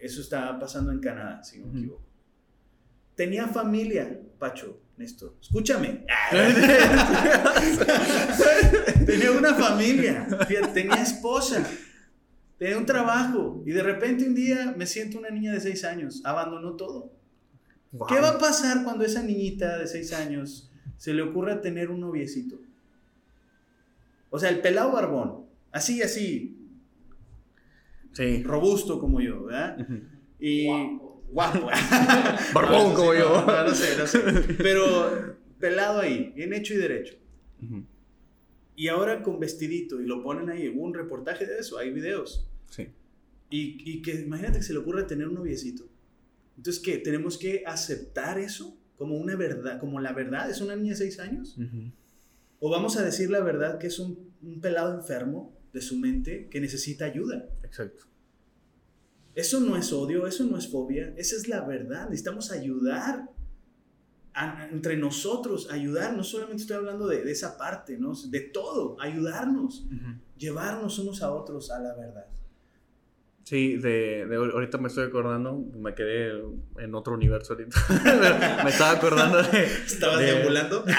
[0.00, 2.02] eso estaba pasando en Canadá, si no me equivoco.
[3.14, 5.34] Tenía familia, Pacho, Néstor.
[5.40, 6.04] Escúchame.
[9.06, 10.26] tenía una familia,
[10.72, 11.68] tenía esposa,
[12.58, 16.22] tenía un trabajo y de repente un día me siento una niña de seis años,
[16.24, 17.12] abandonó todo.
[18.08, 22.00] ¿Qué va a pasar cuando esa niñita de seis años se le ocurra tener un
[22.00, 22.58] noviecito?
[24.30, 26.58] O sea, el pelado barbón, así, así,
[28.44, 29.86] robusto como yo, ¿verdad?
[30.38, 30.68] Y
[31.30, 31.68] guapo.
[32.54, 33.44] Barbón como yo.
[33.46, 34.20] No, sé, no sé.
[34.58, 37.14] Pero pelado ahí, bien hecho y derecho.
[38.74, 42.46] Y ahora con vestidito, y lo ponen ahí, hubo un reportaje de eso, hay videos.
[42.70, 42.88] Sí.
[43.48, 45.88] Y, y que imagínate que se le ocurre tener un noviecito.
[46.56, 46.98] Entonces, ¿qué?
[46.98, 50.50] ¿Tenemos que aceptar eso como una verdad, como la verdad?
[50.50, 51.56] ¿Es una niña de seis años?
[52.60, 56.48] ¿O vamos a decir la verdad que es un un pelado enfermo de su mente
[56.48, 57.48] que necesita ayuda.
[57.62, 58.04] Exacto.
[59.36, 62.04] Eso no es odio, eso no es fobia, esa es la verdad.
[62.08, 63.28] Necesitamos ayudar
[64.34, 66.16] a- entre nosotros, ayudar.
[66.16, 68.14] No solamente estoy hablando de, de esa parte, ¿no?
[68.14, 69.86] de todo, ayudarnos,
[70.38, 72.26] llevarnos unos a otros a la verdad.
[73.48, 76.32] Sí, de, de ahor- ahorita me estoy acordando, me quedé
[76.78, 77.78] en otro universo ahorita.
[78.64, 79.64] me estaba acordando de...
[79.64, 80.84] ¿Estabas de- deambulando?
[80.86, 80.92] sí,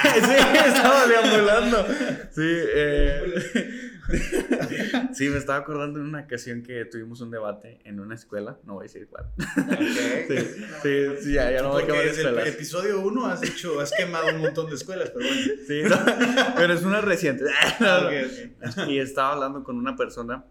[0.66, 1.86] estaba deambulando.
[2.32, 3.22] Sí, eh,
[5.14, 8.76] sí, me estaba acordando en una ocasión que tuvimos un debate en una escuela, no
[8.76, 9.26] voy a decir cuál.
[10.30, 10.38] Sí,
[10.84, 13.92] sí, sí, ya, ya no voy a acabar desde el episodio 1 has hecho, has
[13.92, 15.52] quemado un montón de escuelas, pero bueno.
[15.68, 15.98] Sí, no,
[16.56, 17.44] pero es una reciente.
[18.88, 20.46] Y estaba hablando con una persona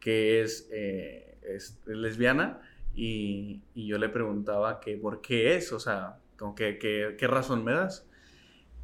[0.00, 2.60] que es, eh, es lesbiana
[2.94, 7.26] y, y yo le preguntaba que por qué es, o sea, como que, que- qué
[7.26, 8.06] razón me das.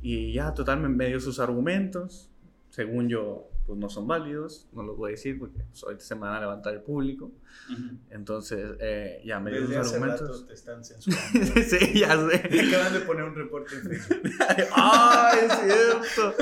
[0.02, 2.30] Y ya, total, me, me dio sus argumentos.
[2.70, 6.14] Según yo, pues no son válidos, no los voy a decir porque pues, ahorita se
[6.16, 7.30] me van a levantar el público.
[8.10, 10.46] Entonces, eh, ya me dio sus hace rato argumentos.
[10.48, 11.62] te están censurando.
[11.62, 12.66] sí, ya sé.
[12.68, 14.30] Acaban de poner un reporte en Facebook.
[14.76, 16.34] ¡Ah, es cierto!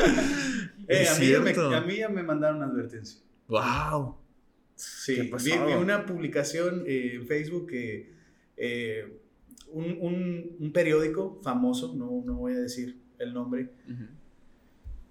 [0.89, 1.77] Eh, Es a, mí ya me, cierto.
[1.77, 3.21] a mí ya me mandaron una advertencia.
[3.49, 4.17] ¡Wow!
[4.77, 8.13] Sí, ¿Qué vi, vi una publicación eh, en Facebook que
[8.57, 9.19] eh,
[9.71, 13.71] un, un- un periódico famoso, no, no voy a decir el nombre,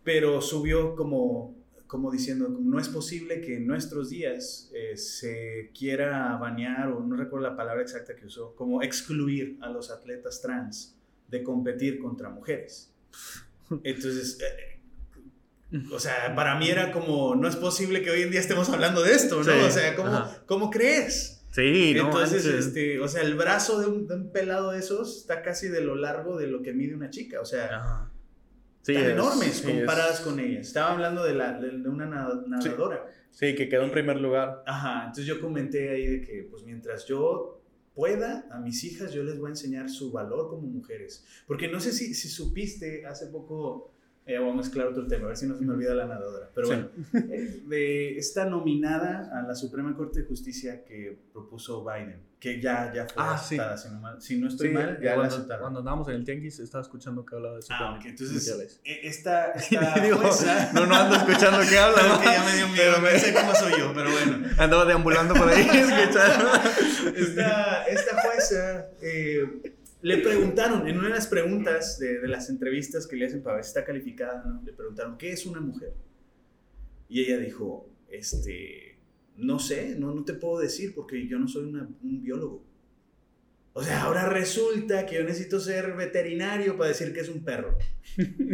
[0.04, 1.56] pero subió como,
[1.88, 7.00] como diciendo, como no es posible que en nuestros días eh, se quiera banear, o
[7.02, 10.96] no recuerdo la palabra exacta que usó, como excluir a los atletas trans
[11.28, 12.92] de competir contra mujeres.
[13.84, 14.38] Entonces,
[15.92, 19.02] o sea, para mí era como, no es posible que hoy en día estemos hablando
[19.04, 19.44] de esto, ¿no?
[19.44, 20.26] Sí, O sea, ¿cómo.
[20.46, 21.44] ¿cómo crees?
[21.52, 22.66] Sí, no Entonces, manches.
[22.68, 25.82] este, o sea, el brazo de un, de un pelado de esos está casi de
[25.82, 28.12] lo largo de lo que mide una chica, o sea, Ajá.
[28.84, 30.68] Sí, están es- enormes sí, comparadas es- con ellas.
[30.68, 33.06] Estaba hablando de, la, de, de una nada- nadadora.
[33.32, 34.64] Sí, que quedó en primer lugar.
[34.66, 37.62] Ajá, entonces yo comenté ahí de que, pues mientras yo
[37.94, 41.26] pueda, a mis hijas yo les voy a enseñar su valor como mujeres.
[41.48, 43.91] Porque no sé si, si supiste, hace poco,
[44.26, 46.50] eh, voy a mezclar otro tema, a ver si no se me olvida la nadadora.
[46.54, 46.74] Pero Sí.
[46.74, 46.90] bueno,
[47.34, 52.92] eh, de esta nominada a la Suprema Corte de Justicia que propuso Biden, que ya,
[52.94, 53.56] ya fue Ah, sí.
[53.56, 55.62] aceptada, si, no mal- si no estoy Sí, mal, ya la cuando, aceptaron.
[55.62, 57.68] cuando andábamos en el tianguis estaba escuchando que hablaba de eso.
[57.72, 60.72] Ah, ok, entonces eh, esta, esta Digo, jueza...
[60.74, 62.02] no, no ando escuchando qué habla.
[62.08, 62.20] ¿no?
[62.20, 64.48] que ya me dio miedo, no sé cómo soy yo, pero bueno.
[64.58, 66.50] Andaba deambulando por ahí escuchando.
[67.16, 69.71] esta, esta jueza eh,
[70.02, 73.56] le preguntaron, en una de las preguntas de, de las entrevistas que le hacen para
[73.58, 74.62] ver si está calificada, ¿no?
[74.64, 75.94] le preguntaron, ¿qué es una mujer?
[77.10, 78.98] Y ella dijo, este,
[79.38, 82.64] no sé, no, no te puedo decir porque yo no soy una- un biólogo.
[83.74, 87.78] O sea, ahora resulta que yo necesito ser veterinario para decir que es un perro.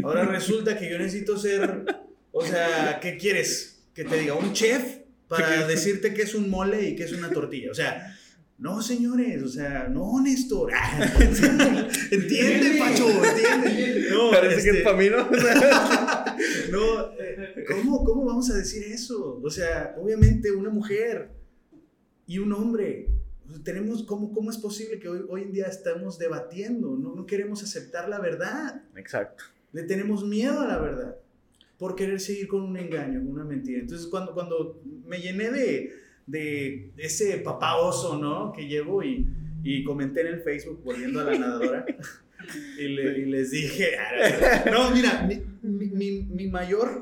[0.03, 1.85] Ahora resulta que yo necesito ser,
[2.31, 3.83] o sea, ¿qué quieres?
[3.95, 7.31] Que te diga un chef para decirte que es un mole y que es una
[7.31, 7.71] tortilla.
[7.71, 8.15] O sea,
[8.59, 10.71] no, señores, o sea, no, Néstor.
[12.11, 14.07] Entiende, Pacho, entiende.
[14.09, 15.29] No, Parece que este, es para mí, ¿no?
[16.71, 19.39] No, eh, ¿cómo, ¿cómo vamos a decir eso?
[19.43, 21.31] O sea, obviamente una mujer
[22.25, 23.09] y un hombre.
[23.47, 26.95] o sea, Tenemos, ¿cómo, ¿Cómo es posible que hoy, hoy en día estamos debatiendo?
[26.95, 28.83] No, no queremos aceptar la verdad.
[28.95, 29.43] Exacto.
[29.71, 31.15] Le tenemos miedo a la verdad
[31.77, 33.79] por querer seguir con un engaño, con una mentira.
[33.79, 35.93] Entonces, cuando, cuando me llené de,
[36.27, 38.51] de ese papá oso, ¿no?
[38.53, 39.25] Que llevo y,
[39.63, 41.85] y comenté en el Facebook, volviendo a la nadadora,
[42.79, 43.91] y, le- y les dije,
[44.71, 45.41] no, mira, mi,
[45.89, 47.01] mi- mi- mayor,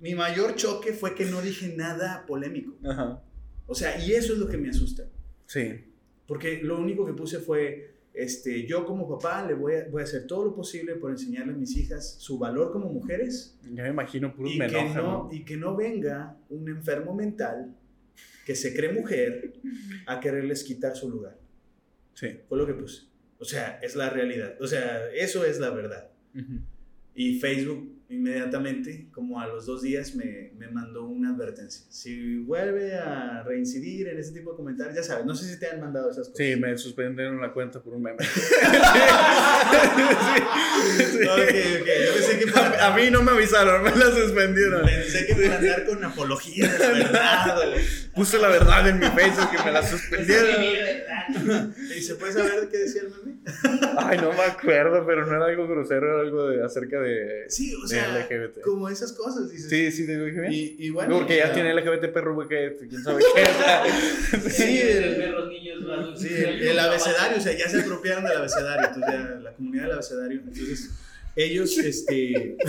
[0.00, 2.74] mi mayor choque fue que no dije nada polémico.
[2.84, 3.22] Ajá.
[3.66, 5.04] O sea, y eso es lo que me asusta.
[5.46, 5.84] Sí.
[6.26, 10.04] Porque lo único que puse fue, este, yo como papá le voy a, voy a
[10.04, 13.90] hacer todo lo posible por enseñarle a mis hijas su valor como mujeres Ya me
[13.90, 15.28] imagino puros y me ¿no?
[15.32, 17.74] y que no venga un enfermo mental
[18.48, 19.52] que se cree mujer
[20.06, 21.38] a quererles quitar su lugar.
[22.14, 22.28] Sí.
[22.48, 23.02] Fue lo que puse.
[23.38, 24.56] O sea, es la realidad.
[24.58, 26.08] O sea, eso es la verdad.
[27.14, 31.84] Y Facebook inmediatamente, como a los dos días, me, me mandó una advertencia.
[31.90, 35.68] Si vuelve a reincidir en ese tipo de comentarios, ya sabes, no sé si te
[35.68, 36.46] han mandado esas cosas.
[36.46, 38.18] Sí, me suspendieron la cuenta por un meme.
[40.88, 41.88] Ok, ok.
[42.06, 44.84] Yo pensé que por, A, a mí no me avisaron, me la suspendieron.
[44.86, 47.72] pensé que por andar con apología de la verdad.
[48.14, 50.62] Puse la verdad en mi Facebook y me la suspendieron.
[51.96, 53.40] ¿Y se puede saber de qué decía el meme?
[53.98, 57.74] Ay, no me acuerdo, pero no era algo grosero, era algo de, acerca de, Sí,
[57.74, 58.60] o de sea, LGBT.
[58.62, 59.50] como esas cosas.
[59.50, 60.52] Dices, Sí, sí, te dije bien.
[60.52, 61.16] Y, y bueno.
[61.18, 63.42] Porque ya tiene LGBT perro, güey, que quién sabe qué.
[63.42, 63.84] o sea,
[64.50, 68.86] Sí, el, perros, niños, sí, el, el abecedario, o sea, ya se apropiaron del abecedario.
[68.88, 70.40] Entonces, ya, la comunidad del abecedario.
[70.40, 70.90] Entonces,
[71.36, 72.56] ellos, este.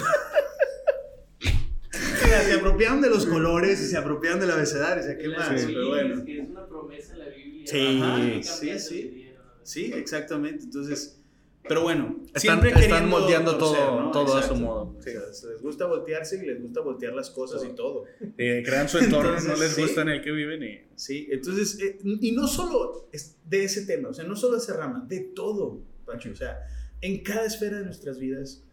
[2.46, 5.68] se apropiaron de los colores y se apropiaron del abecedario, o sea, qué más, Sí,
[5.68, 6.16] pero bueno.
[6.16, 7.66] es que es una promesa en la Biblia.
[7.66, 8.80] Sí, Ajá, sí, sí.
[8.80, 9.30] el.
[9.64, 10.64] Sí, exactamente.
[10.66, 11.19] Entonces,
[11.68, 14.12] pero bueno, Están- siempre están queriendo moldeando torcer, todo- ¿no?
[14.12, 14.96] todo a su modo.
[14.98, 18.06] O sea, les gusta voltearse y les gusta voltear las cosas y todo.
[18.38, 19.82] Eh, crean su entorno, Entonces, no les sí.
[19.82, 20.80] gusta en el que viven y...
[20.96, 24.60] Sí, entonces, eh, y no solo es de ese tema, o sea, no solo de
[24.64, 26.32] esa rama, de todo, Pancho.
[26.32, 26.60] O sea,
[27.02, 28.64] en cada esfera de nuestras vidas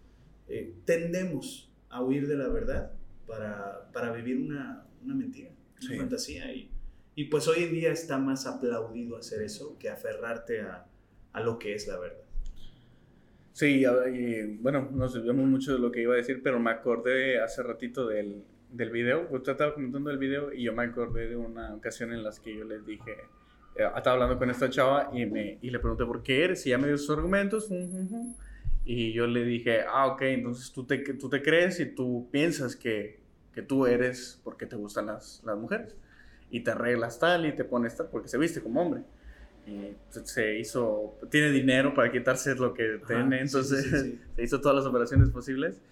[0.49, 2.93] eh, tendemos a huir de la verdad
[3.27, 5.51] para, para vivir una, una mentira,
[5.83, 5.97] una Sí.
[5.99, 6.53] fantasía.
[6.53, 6.71] Y,
[7.15, 10.87] y pues hoy en día está más aplaudido hacer eso que aferrarte a,
[11.33, 12.23] a lo que es la verdad.
[13.57, 17.41] Sí, y, bueno, nos desviamos mucho de lo que iba a decir, pero me acordé
[17.41, 19.27] hace ratito del, del video.
[19.31, 22.55] Usted estaba comentando el video y yo me acordé de una ocasión en las que
[22.55, 23.13] yo les dije,
[23.75, 26.69] eh, estaba hablando con esta chava y, me, y le pregunté por qué eres y
[26.69, 27.67] ya me dio sus argumentos.
[27.67, 28.35] fum, fum, fum.
[28.85, 32.77] Y yo le dije, ah, ok, entonces tú te, tú te crees y tú piensas
[32.77, 33.21] que,
[33.55, 35.97] que tú eres porque te gustan las, las mujeres.
[36.51, 39.01] Y te arreglas tal y te pones tal porque se viste como hombre.
[39.67, 44.11] Y se- se hizo, tiene dinero para quitarse lo que Ajá, tiene, entonces sí, sí,
[44.13, 44.21] sí.
[44.37, 45.83] se hizo todas las operaciones posibles.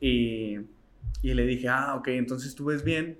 [0.00, 0.58] Y,
[1.22, 3.18] y le dije, ah, ok, entonces tú ves bien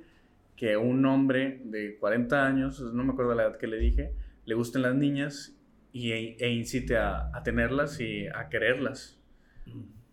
[0.57, 4.13] que un hombre de 40 años, no me acuerdo la edad que le dije,
[4.47, 5.55] le gusten las niñas
[5.93, 9.19] y, e incite a, a tenerlas y a quererlas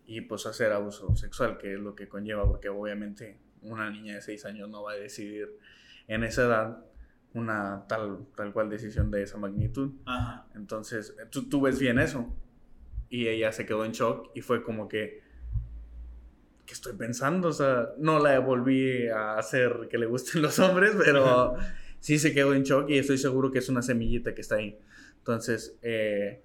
[0.06, 4.22] y pues hacer abuso sexual, que es lo que conlleva, porque obviamente una niña de
[4.22, 5.48] 6 años no va a decidir
[6.08, 6.84] en esa edad
[7.34, 9.92] una tal, tal cual decisión de esa magnitud.
[10.04, 10.46] Ajá.
[10.54, 12.34] Entonces, tú, tú ves bien eso.
[13.08, 15.22] Y ella se quedó en shock y fue como que,
[16.64, 17.48] ¿qué estoy pensando?
[17.48, 21.54] O sea, no la volví a hacer que le gusten los hombres, pero
[22.00, 24.78] sí se quedó en shock y estoy seguro que es una semillita que está ahí.
[25.18, 26.42] Entonces, eh,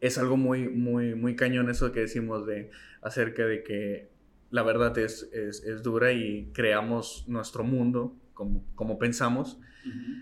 [0.00, 2.70] es algo muy, muy, muy cañón eso que decimos de
[3.02, 4.08] acerca de que
[4.50, 9.58] la verdad es, es, es dura y creamos nuestro mundo como, como pensamos.
[9.86, 10.12] Ujú.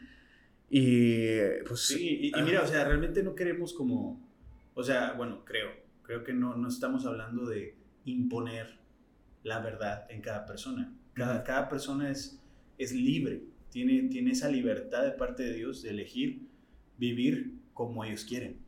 [0.71, 4.21] Y pues Sí, y, y mira, o sea, realmente no queremos como,
[4.75, 5.71] o sea, bueno, creo,
[6.03, 8.77] creo que no, no estamos hablando de imponer
[9.45, 10.93] la verdad en cada persona.
[11.15, 11.45] Cada, Ujú.
[11.47, 12.43] cada persona es,
[12.77, 16.43] es libre, tiene, tiene esa libertad de parte de Dios de elegir
[16.99, 18.59] vivir como ellos quieren.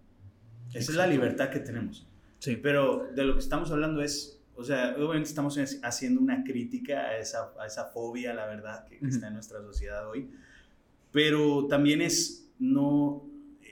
[0.72, 2.06] Esa es la libertad que tenemos.
[2.38, 2.54] sí.
[2.62, 7.18] Pero de lo que estamos hablando es, o sea, obviamente estamos haciendo una crítica a
[7.18, 10.30] esa, a esa fobia la verdad que, que está en nuestra sociedad hoy.
[11.10, 13.26] Pero también es, no,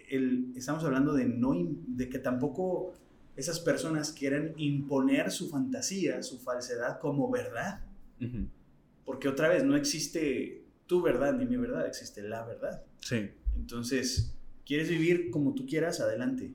[0.08, 1.54] el, estamos hablando de, no,
[1.86, 2.94] de que tampoco
[3.36, 7.82] esas personas quieren imponer su fantasía, su falsedad como verdad.
[8.18, 8.48] Ujú.
[9.04, 12.82] Porque otra vez, no existe tu verdad ni mi verdad, existe la verdad.
[13.02, 14.34] Sí, Entonces,
[14.64, 16.54] quieres vivir como tú quieras, adelante.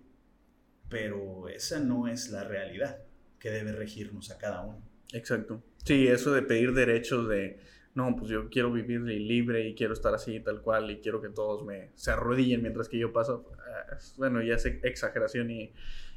[0.90, 2.98] Pero esa no es la realidad
[3.44, 4.82] que debe regirnos a cada uno.
[5.12, 5.62] exacto.
[5.84, 7.60] Sí, eso de pedir derechos de,
[7.94, 11.28] no, pues yo quiero vivir libre y quiero estar así tal cual y quiero que
[11.28, 15.74] todos me se arrodillen mientras que yo paso, ah, bueno, ya es exageración y,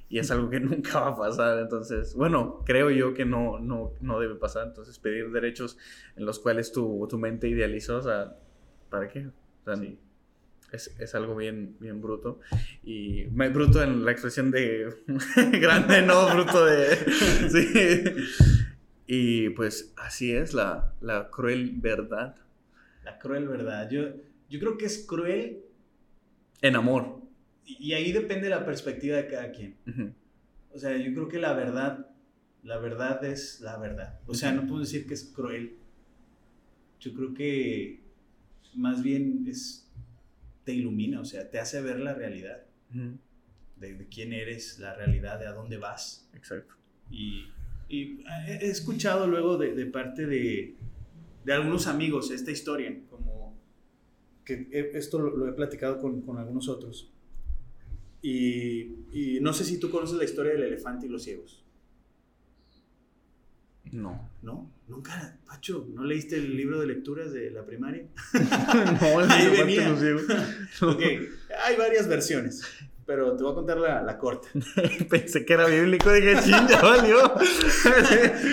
[0.09, 1.59] y es algo que nunca va a pasar.
[1.59, 4.69] Entonces, bueno, creo yo que no, no, no debe pasar.
[4.69, 5.79] Entonces, pedir derechos
[6.15, 8.37] en los cuales tu, tu mente idealizó, o sea,
[8.89, 9.27] ¿para qué?
[9.27, 9.99] O sea, Sí.
[10.73, 12.41] Es, es algo bien, bien bruto.
[12.83, 14.95] Y bruto en la expresión de
[15.61, 16.97] grande, no bruto de...
[17.51, 18.73] sí.
[19.07, 22.37] Y pues así es la, la cruel verdad.
[23.05, 23.89] La cruel verdad.
[23.89, 24.03] Yo,
[24.51, 25.63] yo creo que es cruel
[26.61, 27.23] En amor.
[27.65, 29.77] y y ahí depende la perspectiva de cada quien.
[30.73, 32.11] O sea, yo creo que la verdad,
[32.65, 34.21] la verdad es la verdad.
[34.27, 35.77] O sea, no puedo decir que es cruel.
[36.99, 38.01] Yo creo que
[38.75, 39.86] más bien es,
[40.67, 42.67] te ilumina, o sea, te hace ver la realidad
[43.81, 46.29] de, de quién eres, la realidad de a dónde vas.
[46.35, 46.75] Exacto.
[47.11, 47.47] Y,
[47.89, 50.75] y he he escuchado luego de, de parte de,
[51.45, 53.57] de algunos amigos esta historia, como
[54.45, 57.13] que he- esto lo, lo he platicado con, con algunos otros.
[58.23, 61.65] Y, y no sé si tú conoces la historia del elefante y los ciegos,
[63.97, 64.29] No.
[64.43, 64.71] ¿no?
[64.89, 68.05] Nunca, Pacho, ¿no leíste el libro de lecturas de la primaria?
[68.33, 69.89] no, Ahí venía.
[69.89, 69.97] no.
[70.93, 71.01] Ok,
[71.65, 72.63] hay varias versiones,
[73.07, 74.49] pero te voy a contar la, la corta.
[75.11, 77.35] Pensé que era bíblico, dije, ching, ya valió.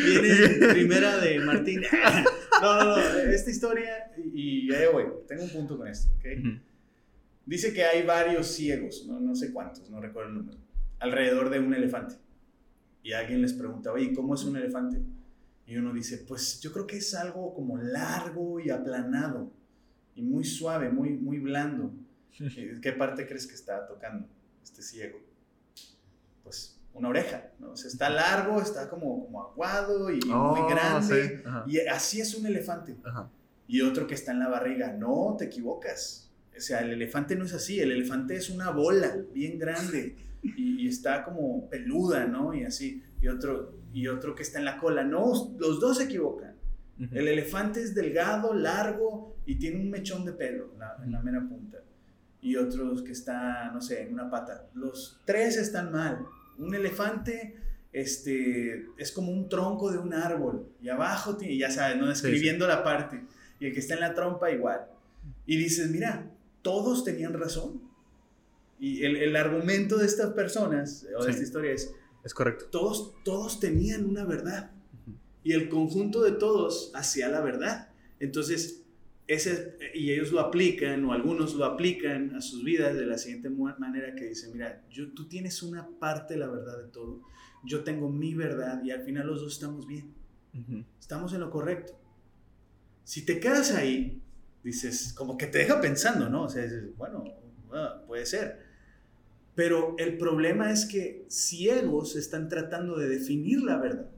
[0.05, 1.81] Viene primera de Martín.
[2.61, 6.59] No, no, no, esta historia, y y ahí voy, tengo un punto con esto, ¿ok?
[7.45, 10.57] Dice que hay varios ciegos, no, no sé cuántos, no recuerdo el número,
[10.99, 12.15] alrededor de un elefante.
[13.03, 15.01] Y alguien les pregunta, oye, ¿cómo es un elefante?
[15.65, 19.51] Y uno dice, pues yo creo que es algo como largo y aplanado,
[20.15, 21.93] y muy suave, muy, muy blando.
[22.39, 24.27] Eh, ¿Qué parte crees que está tocando
[24.63, 25.19] este ciego?
[26.43, 27.71] Pues una oreja, ¿no?
[27.71, 31.37] O sea, está largo, está como, como aguado y Oh, muy grande.
[31.37, 31.71] sí.
[31.71, 32.95] Y así es un elefante.
[33.03, 33.29] Ajá.
[33.67, 34.91] Y otro que está en la barriga.
[34.93, 36.29] No, te equivocas.
[36.55, 37.79] O sea, el elefante no es así.
[37.79, 42.53] El elefante es una bola bien grande y, y está como peluda, ¿no?
[42.53, 43.01] Y así.
[43.21, 45.03] Y otro, y otro que está en la cola.
[45.03, 46.55] No, los dos se equivocan.
[46.99, 47.15] Ujú.
[47.15, 51.21] El elefante es delgado, largo y tiene un mechón de pelo en la, en la
[51.21, 51.79] mera punta.
[52.41, 54.67] Y otros que está, no sé, en una pata.
[54.73, 56.19] Los tres están mal.
[56.57, 57.55] Un elefante
[57.93, 60.67] este, es como un tronco de un árbol.
[60.81, 62.11] Y abajo, tiene, ya sabes, ¿no?
[62.11, 63.23] Escribiendo la parte.
[63.59, 64.81] Y el que está en la trompa igual.
[65.45, 66.29] Y dices, mira,
[66.63, 67.81] todos tenían razón.
[68.79, 71.29] Y el, el argumento de estas personas, o de Sí.
[71.31, 71.93] esta historia es,
[72.23, 72.65] Es correcto.
[72.71, 74.71] todos, todos tenían una verdad
[75.43, 77.89] y el conjunto de todos hacía la verdad.
[78.19, 78.81] Entonces,
[79.27, 83.49] ese, y ellos lo aplican, o algunos lo aplican a sus vidas de la siguiente
[83.49, 87.21] manera que dicen, mira, yo, tú tienes una parte de la verdad de todo,
[87.63, 90.13] yo tengo mi verdad y al final los dos estamos bien,
[90.99, 91.93] estamos en lo correcto.
[93.05, 94.21] Si te quedas ahí,
[94.63, 96.43] dices, como que te deja pensando, ¿no?
[96.43, 97.23] O sea, dices, bueno,
[97.71, 98.63] ah, puede ser.
[99.55, 104.09] Pero el problema es que ciegos están tratando de definir la verdad.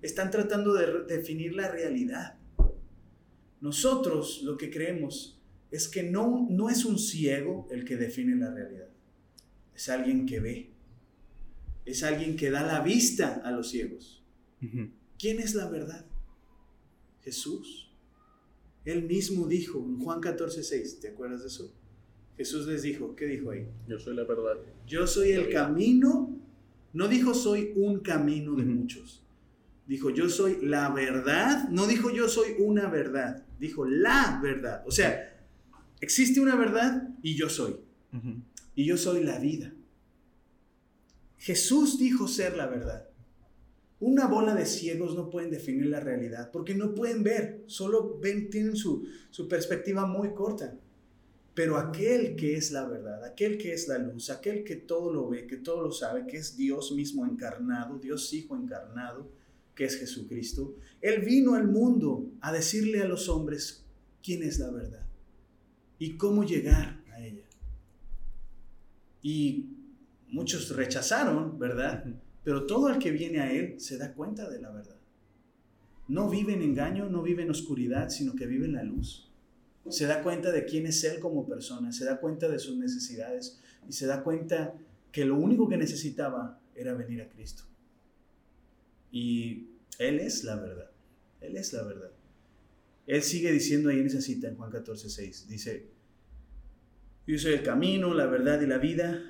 [0.00, 2.38] Están tratando de definir la realidad.
[3.60, 5.40] Nosotros lo que creemos
[5.70, 8.88] es que no, no es un ciego el que define la realidad.
[9.74, 10.72] Es alguien que ve.
[11.84, 14.24] Es alguien que da la vista a los ciegos.
[15.18, 16.06] ¿Quién es la verdad?
[17.22, 17.91] Jesús.
[18.84, 21.72] Él mismo dijo en Juan 14, 6, ¿te acuerdas de eso?
[22.36, 23.68] Jesús les dijo, ¿qué dijo ahí?
[23.86, 24.56] Yo soy la verdad.
[24.86, 26.36] Yo soy el camino.
[26.92, 29.22] No dijo soy un camino de muchos.
[29.86, 31.68] Dijo yo soy la verdad.
[31.68, 33.44] No dijo yo soy una verdad.
[33.58, 34.82] Dijo la verdad.
[34.86, 35.46] O sea,
[36.00, 37.76] existe una verdad y yo soy.
[38.74, 39.72] Y yo soy la vida.
[41.38, 43.08] Jesús dijo ser la verdad.
[44.02, 48.50] Una bola de ciegos no pueden definir la realidad porque no pueden ver, solo ven,
[48.50, 50.76] tienen su, su perspectiva muy corta.
[51.54, 55.28] Pero aquel que es la verdad, aquel que es la luz, aquel que todo lo
[55.28, 59.30] ve, que todo lo sabe, que es Dios mismo encarnado, Dios Hijo encarnado,
[59.76, 63.84] que es Jesucristo, Él vino al mundo a decirle a los hombres
[64.20, 65.06] quién es la verdad
[66.00, 67.44] y cómo llegar a ella.
[69.22, 69.66] Y
[70.26, 72.04] muchos rechazaron, ¿verdad?
[72.44, 74.96] Pero todo el que viene a Él se da cuenta de la verdad.
[76.08, 79.30] No vive en engaño, no vive en oscuridad, sino que vive en la luz.
[79.88, 83.60] Se da cuenta de quién es Él como persona, se da cuenta de sus necesidades
[83.88, 84.74] y se da cuenta
[85.10, 87.64] que lo único que necesitaba era venir a Cristo.
[89.10, 89.68] Y
[89.98, 90.90] Él es la verdad.
[91.40, 92.10] Él es la verdad.
[93.06, 95.48] Él sigue diciendo ahí en esa cita en Juan 14, 6.
[95.48, 95.88] Dice,
[97.26, 99.22] yo soy el camino, la verdad y la vida,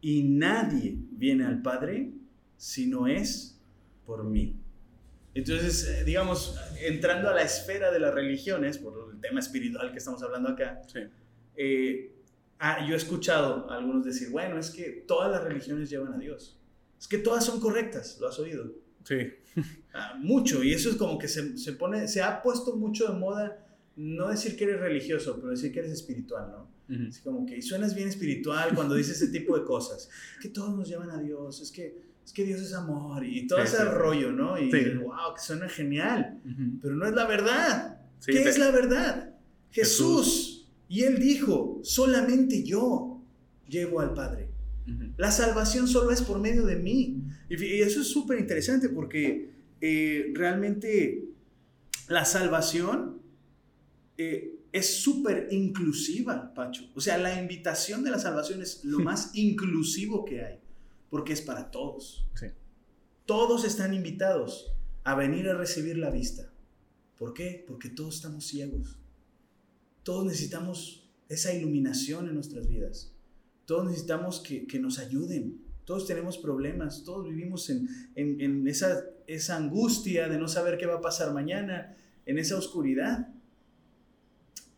[0.00, 2.12] y nadie viene al Padre
[2.58, 3.58] si no es
[4.04, 4.54] por mí.
[5.34, 9.98] Entonces, eh, digamos, entrando a la esfera de las religiones, por el tema espiritual que
[9.98, 10.98] estamos hablando acá, Sí.
[11.56, 12.12] eh,
[12.58, 16.18] ah, yo he escuchado a algunos decir, bueno, es que todas las religiones llevan a
[16.18, 16.58] Dios.
[16.98, 18.72] Es que todas son correctas, lo has oído.
[19.04, 19.16] Sí.
[19.94, 23.18] Ah, mucho, y eso es como que se, se pone, se ha puesto mucho de
[23.18, 27.08] moda, no decir que eres religioso, pero decir que eres espiritual, ¿no?
[27.08, 30.08] Así como que suenas bien espiritual cuando dices ese tipo de cosas.
[30.36, 33.46] Es que todos nos llevan a Dios, es que, es que Dios es amor y
[33.46, 33.82] todo Sí, ese sí.
[33.88, 34.58] rollo, ¿no?
[34.58, 34.84] Y Sí.
[35.02, 36.38] wow, que suena genial,
[36.82, 38.02] pero no es la verdad.
[38.24, 39.34] ¿Qué te- es la verdad?
[39.70, 40.68] Jesús.
[40.90, 43.22] Y él dijo, solamente yo
[43.66, 44.48] llevo al Padre.
[45.16, 47.22] La salvación solo es por medio de mí.
[47.48, 49.50] Y eso es súper interesante porque
[49.80, 51.24] eh, realmente
[52.08, 53.22] la salvación
[54.18, 56.90] eh, es súper inclusiva, Pacho.
[56.94, 60.58] O sea, la invitación de la salvación es lo más inclusivo que hay,
[61.10, 62.26] porque es para todos.
[62.34, 62.46] Sí.
[63.26, 64.72] Todos están invitados
[65.04, 66.50] a venir a recibir la vista.
[67.18, 67.64] ¿Por qué?
[67.66, 68.96] Porque todos estamos ciegos.
[70.02, 73.12] Todos necesitamos esa iluminación en nuestras vidas.
[73.66, 75.60] Todos necesitamos que, que nos ayuden.
[75.84, 77.04] Todos tenemos problemas.
[77.04, 81.32] Todos vivimos en, en- en esa, esa angustia de no saber qué va a pasar
[81.34, 83.28] mañana, en esa oscuridad.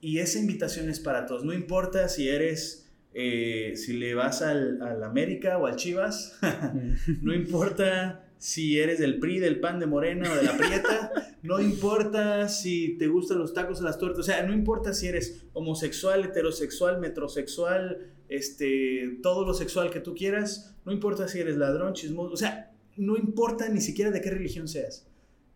[0.00, 1.44] Y esa invitación es para todos.
[1.44, 6.38] No importa si eres, eh, si le vas al, al América o al Chivas.
[7.22, 11.12] No importa si eres del PRI, del PAN, de Morena o de la Prieta.
[11.42, 14.20] No importa si te gustan los tacos o las tortas.
[14.20, 20.14] O sea, no importa si eres homosexual, heterosexual, metrosexual, este, todo lo sexual que tú
[20.14, 20.76] quieras.
[20.84, 22.34] No importa si eres ladrón, chismoso.
[22.34, 25.06] O sea, no importa ni siquiera de qué religión seas.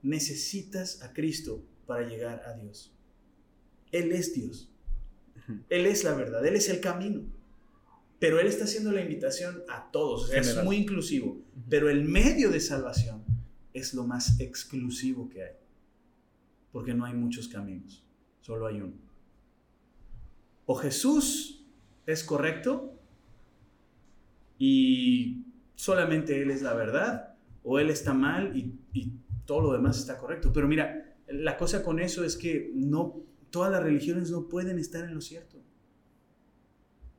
[0.02, 2.94] Necesitas a Cristo para llegar a Dios.
[3.92, 4.70] Él es Dios.
[5.68, 6.44] Él es la verdad.
[6.46, 7.26] Él es el camino.
[8.18, 11.42] Pero Él está haciendo la invitación a todos, o sea, es muy inclusivo.
[11.68, 13.24] Pero el medio de salvación
[13.72, 15.52] es lo más exclusivo que hay.
[16.72, 18.04] Porque no hay muchos caminos,
[18.40, 18.94] solo hay uno.
[20.66, 21.64] O Jesús
[22.06, 22.98] es correcto
[24.58, 25.44] y
[25.74, 29.12] solamente Él es la verdad, o Él está mal y, y
[29.44, 30.52] todo lo demás está correcto.
[30.52, 35.04] Pero mira, la cosa con eso es que no, todas las religiones no pueden estar
[35.04, 35.63] en lo cierto.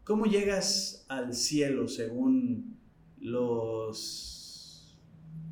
[0.05, 2.77] ¿Cómo llegas al cielo según
[3.19, 4.97] los...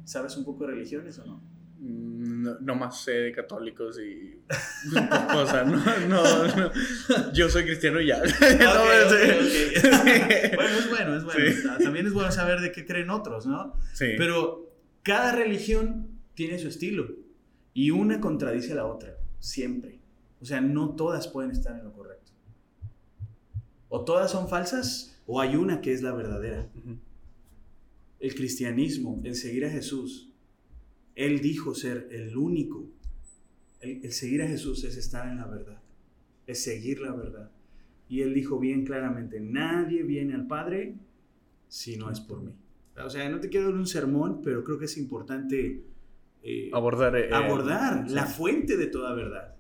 [0.06, 1.44] ¿Sabes un poco de religiones o no?
[1.80, 4.42] No, no más sé de católicos y
[5.36, 6.72] o sea, no, no, no.
[7.34, 8.22] Yo soy cristiano y ya.
[10.56, 11.52] Bueno, es bueno, es bueno.
[11.52, 11.84] Sí.
[11.84, 13.74] También es bueno saber de qué creen otros, ¿no?
[13.94, 14.14] Sí.
[14.18, 17.08] Pero cada religión tiene su estilo
[17.74, 20.00] y una contradice a la otra, siempre.
[20.40, 22.23] O sea, no todas pueden estar en lo correcto.
[23.96, 26.68] O todas son falsas o hay una que es la verdadera.
[28.20, 30.32] El cristianismo, el seguir a Jesús,
[31.14, 32.90] Él dijo ser el único.
[33.82, 35.80] El, el seguir a Jesús es estar en la verdad,
[36.48, 37.52] es seguir la verdad.
[38.10, 40.96] Y Él dijo bien claramente, nadie viene al Padre
[41.68, 42.56] si no es por mí.
[42.98, 45.84] O sea, no te quiero dar un sermón, pero creo que es importante
[46.42, 48.16] eh, abordar, eh, abordar sí.
[48.16, 49.53] la fuente de toda verdad.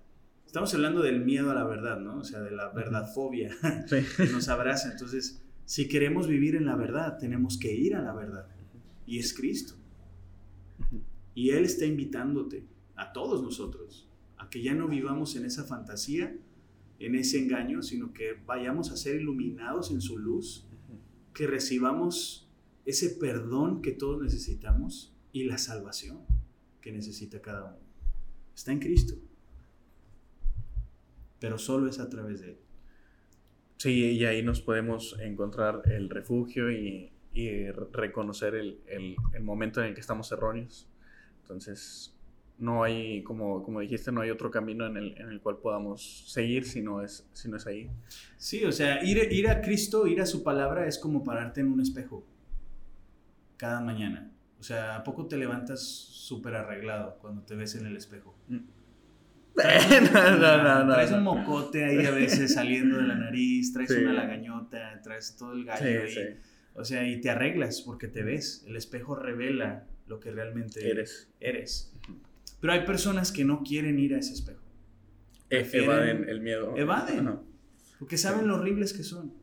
[0.54, 2.20] Estamos hablando del miedo a la verdad, ¿no?
[2.20, 3.50] O sea, de la verdadfobia
[3.88, 3.96] Sí.
[4.18, 4.92] que nos abraza.
[4.92, 8.46] Entonces, si queremos vivir en la verdad, tenemos que ir a la verdad.
[9.08, 9.74] Y es Cristo.
[11.34, 16.38] Y Él está invitándote, a todos nosotros, a que ya no vivamos en esa fantasía,
[17.00, 20.68] en ese engaño, sino que vayamos a ser iluminados en su luz,
[21.34, 22.48] que recibamos
[22.86, 26.20] ese perdón que todos necesitamos y la salvación
[26.80, 27.78] que necesita cada uno.
[28.54, 29.16] Está en Cristo.
[31.44, 32.58] Pero solo es a través de Él.
[33.78, 39.44] Sí, y ahí nos podemos encontrar el refugio y, y re- reconocer el, el- el
[39.44, 40.88] momento en el que estamos erróneos.
[41.42, 42.16] Entonces,
[42.58, 46.24] no hay, como, como dijiste, no hay otro camino en el, en el cual podamos
[46.32, 47.90] seguir si no es, si no es ahí.
[48.38, 51.72] Sí, o sea, ir, ir a Cristo, ir a su palabra es como pararte en
[51.72, 52.24] un espejo
[53.58, 54.32] cada mañana.
[54.60, 58.36] O sea, ¿a poco te levantas súper arreglado cuando te ves en el espejo?
[60.14, 63.90] no, no, no, no, Traes un mocote ahí a veces saliendo de la nariz, traes
[63.92, 64.00] Sí.
[64.02, 66.20] una lagañota, traes todo el gallo Sí.
[66.76, 68.64] O sea, y te arreglas porque te ves.
[68.68, 71.30] El espejo revela lo que realmente Eres.
[71.40, 71.94] eres.
[72.60, 74.64] Pero hay personas que no quieren ir a ese espejo.
[75.52, 76.76] E- Prefieren- Evaden el miedo.
[76.76, 77.28] Evaden.
[77.28, 77.42] Ajá.
[78.00, 79.34] Porque saben lo horribles que son.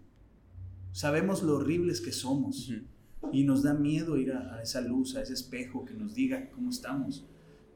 [0.92, 2.72] Sabemos lo horribles que somos.
[3.32, 6.48] Y nos da miedo ir a, a esa luz, a ese espejo que nos diga
[6.50, 7.26] cómo estamos.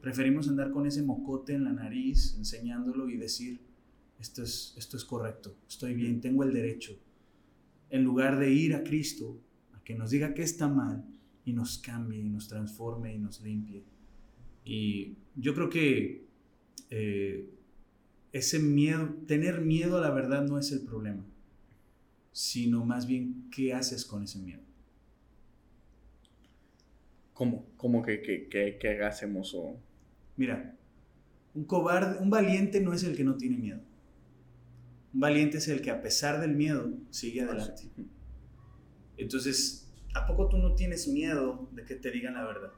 [0.05, 3.59] Preferimos andar con ese mocote en la nariz, enseñándolo y decir,
[4.19, 6.95] esto es, esto es correcto, estoy bien, tengo el derecho.
[7.89, 9.41] En lugar de ir a Cristo,
[9.73, 11.03] a que nos diga que está mal
[11.43, 13.81] y nos cambie y nos transforme y nos limpie.
[14.63, 16.27] Y yo creo que
[16.91, 17.49] eh,
[18.31, 21.25] ese miedo, tener miedo a la verdad no es el problema,
[22.31, 24.61] sino más bien qué haces con ese miedo.
[27.33, 27.65] ¿Cómo?
[27.75, 28.99] ¿Cómo que, que, que, que?
[29.55, 29.94] O...
[30.37, 30.75] Mira,
[31.53, 33.79] un cobarde, un valiente no es el que no tiene miedo.
[35.13, 37.83] Un valiente es el que a pesar del miedo sigue adelante.
[39.17, 42.71] Entonces, ¿a poco tú no tienes miedo de que te digan la verdad?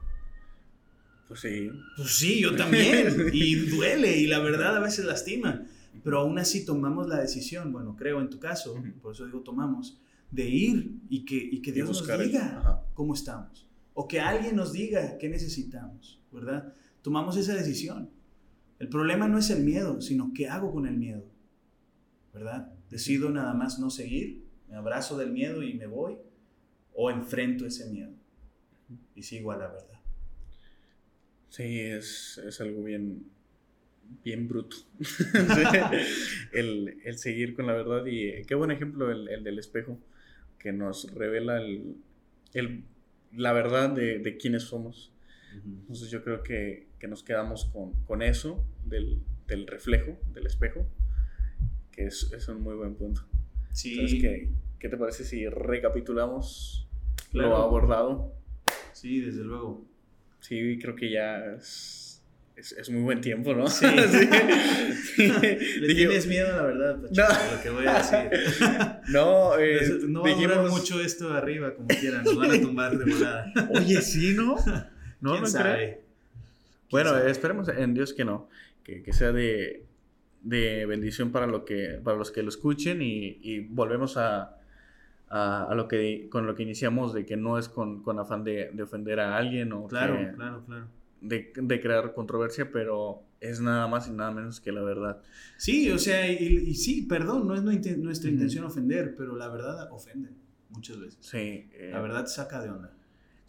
[1.26, 1.68] Pues sí.
[1.96, 3.28] Pues sí, yo también.
[3.32, 5.64] Y duele y la verdad a veces lastima.
[6.04, 10.00] Pero aún así tomamos la decisión, bueno, creo en tu caso, por eso digo tomamos,
[10.30, 13.66] de ir y que, y que Y Dios nos el- diga cómo estamos.
[13.94, 16.72] O que alguien nos diga qué necesitamos, ¿verdad?
[17.08, 18.10] Tomamos esa decisión.
[18.78, 21.24] El problema no es el miedo, sino qué hago con el miedo,
[22.34, 22.70] ¿verdad?
[22.90, 26.18] Decido nada más no seguir, me abrazo del miedo y me voy,
[26.92, 28.12] o enfrento ese miedo
[29.14, 29.98] y sigo a la verdad.
[31.48, 33.24] Sí, es, es algo bien,
[34.22, 34.76] bien bruto.
[36.52, 39.98] El, el seguir con la verdad y eh, qué buen ejemplo el, el del espejo
[40.58, 41.96] que nos revela el,
[42.52, 42.84] el-
[43.32, 45.10] la verdad de, de quiénes somos.
[45.54, 50.86] Entonces yo creo que, que nos quedamos con, con eso del, del reflejo, del espejo,
[51.92, 53.22] que es, es un muy buen punto.
[53.72, 56.86] Sí, Entonces, ¿qué, qué te parece si recapitulamos
[57.30, 57.48] Claro.
[57.50, 58.32] lo abordado?
[58.92, 59.84] sí, desde luego.
[60.40, 62.22] Sí, creo que ya es,
[62.56, 63.66] es, es muy buen tiempo, ¿no?
[63.68, 63.86] Sí.
[65.16, 65.28] Sí.
[65.28, 67.56] Le Dije- tienes miedo a la verdad, Pacho, No.
[67.56, 68.30] lo que voy a decir.
[69.08, 72.96] No, eh, no va a dijimos- mucho esto arriba, como quieran, nos van a tumbar
[72.98, 73.52] de volada.
[73.70, 74.56] Oye, sí, ¿no?
[75.20, 75.74] No, ¿Quién no sabe?
[75.74, 75.88] creo.
[75.94, 76.02] ¿Quién
[76.90, 77.30] Bueno, sabe?
[77.30, 78.48] esperemos en Dios que no,
[78.84, 79.84] que, que sea de,
[80.42, 84.56] de bendición para, lo que, para los que lo escuchen y, y volvemos a,
[85.28, 88.44] a, a lo que, con lo que iniciamos, de que no es con, con afán
[88.44, 90.86] de, de ofender a alguien o Claro, que- claro, claro.
[91.20, 95.20] de, de crear controversia, pero es nada más y nada menos que la verdad.
[95.58, 96.36] Sí, o sea, y,
[96.68, 100.30] y sí, perdón, no es nuestra intención ofender, pero la verdad ofende
[100.70, 101.18] muchas veces.
[101.20, 102.92] Sí, eh, La verdad saca de onda.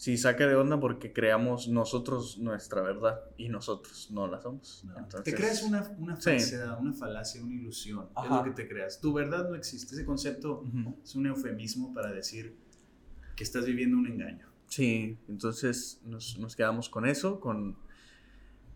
[0.02, 4.86] Sí saca de onda porque creamos nosotros nuestra verdad y nosotros no la somos.
[4.86, 6.30] No, Entonces, te creas una, una Sí.
[6.32, 8.06] falsedad, una falacia, una ilusión.
[8.06, 8.38] Es Ajá.
[8.38, 9.02] lo que te creas.
[9.02, 9.95] Tu verdad no existe.
[9.95, 10.97] Ese concepto Ujú.
[11.04, 12.56] es un eufemismo para decir
[13.36, 14.47] que estás viviendo un engaño.
[14.70, 17.76] Sí, entonces nos, nos quedamos con eso, con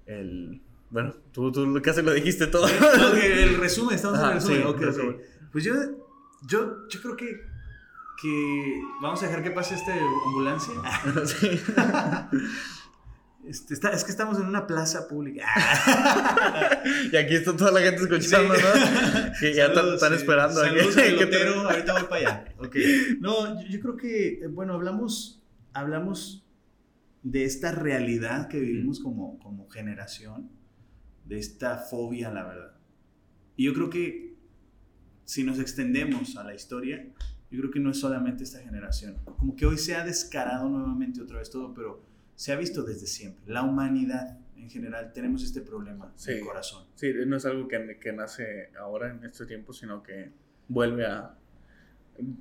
[0.05, 0.61] el...
[0.89, 2.67] Bueno, tú, tú casi lo dijiste todo.
[3.23, 4.61] El resumen, estamos en Ajá, el resumen.
[4.61, 4.81] sí, Ok, ok.
[4.81, 5.21] resumen.
[5.53, 5.73] Pues yo,
[6.47, 7.41] yo, yo creo que,
[8.21, 9.93] que vamos a dejar que pase esta
[10.27, 10.73] ambulancia.
[11.25, 11.59] Sí.
[13.45, 15.45] Este, está- es que estamos en una plaza pública.
[17.11, 18.61] Y aquí está toda la gente escuchando, Sí.
[18.61, 19.31] ¿no?
[19.37, 20.15] Que ya están- Saludos, están sí.
[20.15, 20.61] esperando.
[20.61, 22.45] a que- Saludos al pelotero, ahorita voy para allá.
[22.59, 22.75] Ok.
[23.19, 25.43] No, yo, yo creo que, eh, bueno, hablamos,
[25.73, 26.45] hablamos
[27.23, 30.49] de esta realidad que vivimos como, como generación,
[31.25, 32.75] de esta fobia la verdad.
[33.57, 34.35] Y yo creo que
[35.25, 37.05] si nos extendemos a la historia,
[37.53, 39.15] yo creo que no es solamente esta generación.
[39.37, 42.03] Como que hoy se ha descarado nuevamente otra vez todo, pero
[42.35, 43.43] se ha visto desde siempre.
[43.53, 46.31] La humanidad en general tenemos este problema Sí.
[46.31, 46.85] en el corazón.
[46.95, 50.31] Sí, no es algo que, que nace ahora en este tiempo, sino que
[50.67, 51.37] vuelve a...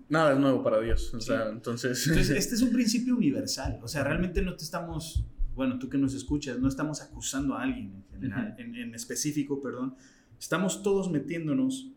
[0.09, 1.13] Nada es nuevo para Dios.
[1.15, 1.27] O Sí.
[1.29, 2.07] sea, entonces...
[2.07, 3.79] Entonces, este es un principio universal.
[3.83, 7.63] O sea, realmente no te estamos, bueno, tú que nos escuchas, no estamos acusando a
[7.63, 9.95] alguien en general, en, en específico, perdón.
[10.39, 11.92] Estamos todos metiéndonos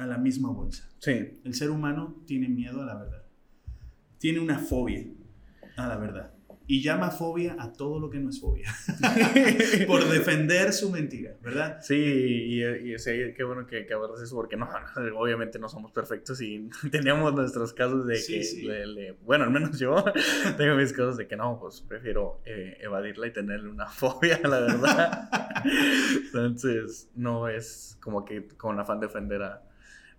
[0.00, 0.88] a la misma bolsa.
[0.98, 3.22] sí, El ser humano tiene miedo a la verdad.
[4.18, 5.04] Tiene una fobia
[5.76, 6.34] a la verdad.
[6.66, 8.72] Y llama fobia a todo lo que no es fobia.
[9.88, 11.78] Por defender su mentira, ¿verdad?
[11.82, 15.68] Sí, y, y sí, qué bueno que, que abordas eso, porque no, no, obviamente no
[15.68, 18.62] somos perfectos y teníamos nuestros casos de Sí, que, sí.
[18.62, 19.96] le- le- bueno, al menos yo
[20.56, 24.60] tengo mis casos de que no, pues prefiero eh, evadirla y tenerle una fobia, la
[24.60, 25.28] verdad.
[26.26, 29.62] Entonces, no es como que con afán de ofender a,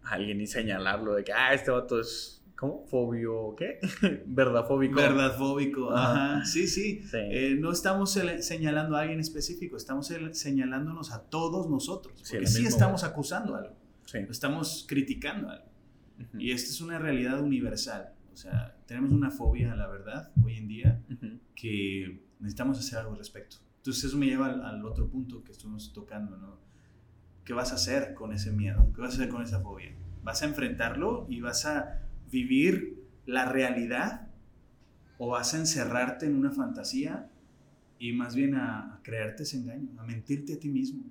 [0.03, 2.85] a alguien y señalarlo de que, ah, este vato es, ¿cómo?
[2.87, 3.79] Fobio, ¿qué?
[4.25, 4.95] Verdadfóbico.
[4.95, 5.91] Verdad fóbico.
[5.91, 6.35] Ajá.
[6.37, 6.45] Ajá.
[6.45, 7.01] Sí, sí.
[7.03, 7.17] Sí.
[7.17, 12.19] Eh, no estamos señalando a alguien específico, estamos señalándonos a todos nosotros.
[12.23, 13.75] Sí, Porque sí misma estamos acusando algo,
[14.05, 14.19] Sí.
[14.29, 15.65] estamos criticando algo.
[16.19, 16.39] Ujú.
[16.39, 18.13] Y esta es una realidad universal.
[18.33, 21.39] O sea, tenemos una fobia a la verdad hoy en día Ujú.
[21.55, 23.57] que necesitamos hacer algo al respecto.
[23.77, 26.59] Entonces eso me lleva al, al otro punto que estuvimos tocando, ¿no?
[27.45, 28.91] ¿Qué vas a hacer con ese miedo?
[28.93, 29.93] ¿Qué vas a hacer con esa fobia?
[30.23, 34.27] ¿Vas a enfrentarlo y vas a vivir la realidad
[35.17, 37.29] o vas a encerrarte en una fantasía
[37.99, 41.03] y más bien a, a creerte ese engaño, a mentirte a ti mismo?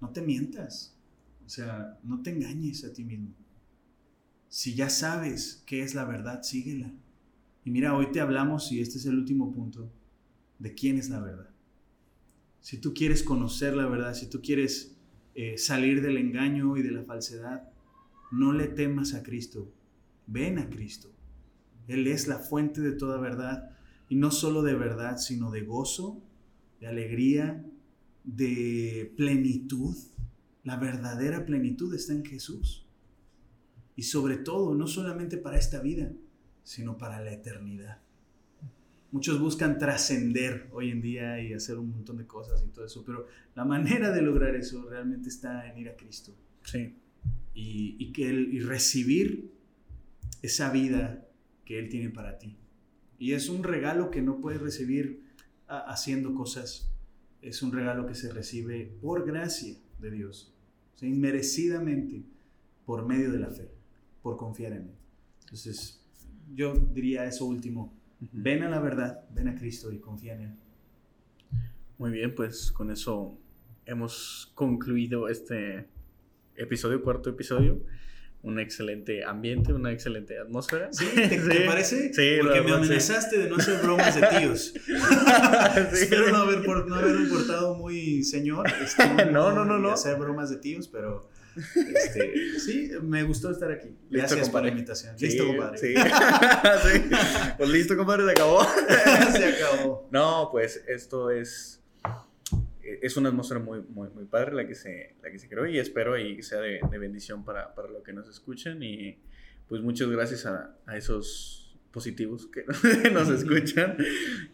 [0.00, 0.96] No te mientas,
[1.46, 3.32] o sea, no te engañes a ti mismo.
[4.48, 6.92] Si ya sabes qué es la verdad, síguela.
[7.64, 9.90] Y mira, hoy te hablamos, y este es el último punto,
[10.58, 11.48] de quién es la verdad.
[12.60, 14.96] Si tú quieres conocer la verdad, si tú quieres
[15.34, 17.68] eh, salir del engaño y de la falsedad,
[18.30, 19.70] no le temas a Cristo,
[20.26, 21.10] ven a Cristo.
[21.88, 23.70] Él es la fuente de toda verdad,
[24.08, 26.22] y no solo de verdad, sino de gozo,
[26.80, 27.64] de alegría,
[28.24, 29.96] de plenitud.
[30.64, 32.86] La verdadera plenitud está en Jesús.
[33.96, 36.12] Y sobre todo, no solamente para esta vida,
[36.62, 38.00] sino para la eternidad.
[39.12, 43.04] Muchos buscan trascender hoy en día y hacer un montón de cosas y todo eso,
[43.04, 46.34] pero la manera de lograr eso realmente está en ir a Cristo
[46.64, 46.94] Sí.
[47.54, 49.52] y, y que él, y recibir
[50.40, 51.28] esa vida
[51.64, 52.56] que Él tiene para ti.
[53.18, 55.22] Y es un regalo que no puedes recibir
[55.68, 56.90] a- haciendo cosas,
[57.42, 60.52] es un regalo que se recibe por gracia de Dios,
[60.94, 62.22] o sea, inmerecidamente
[62.86, 63.68] por medio de la fe,
[64.22, 64.94] por confiar en Él.
[65.42, 66.02] Entonces,
[66.54, 67.92] yo diría eso último,
[68.30, 70.54] Ven a la verdad, ven a Cristo y confía en Él.
[71.98, 73.38] Muy bien, pues con eso
[73.84, 75.88] hemos concluido este
[76.56, 77.82] episodio, cuarto episodio.
[78.42, 80.92] Un excelente ambiente, una excelente atmósfera.
[80.92, 81.06] ¿Sí?
[81.14, 82.12] ¿Te, te parece?
[82.12, 82.74] Sí, Porque me sí.
[82.74, 84.74] amenazaste de no hacer bromas de tíos.
[85.92, 88.66] Espero no, haber, no haberme portado muy señor.
[88.82, 89.92] este, No, no, no, y no.
[89.92, 93.88] Hacer bromas de tíos, pero este, sí, me gustó estar aquí.
[93.88, 94.66] Listo, Gracias por compadre.
[94.66, 95.18] la invitación.
[95.18, 95.78] Sí, Listo, compadre.
[95.78, 95.94] Sí.
[96.82, 97.10] Sí.
[97.58, 98.64] Pues listo, compadre, se acabó.
[99.32, 100.08] Se acabó.
[100.10, 101.78] No, pues esto es
[103.00, 105.78] es una atmósfera muy, muy, muy padre la que se, la que se creó y
[105.78, 109.18] espero y sea de, de bendición para, para lo que nos escuchan y
[109.68, 112.64] pues muchas gracias a, a esos positivos que
[113.12, 113.96] nos escuchan.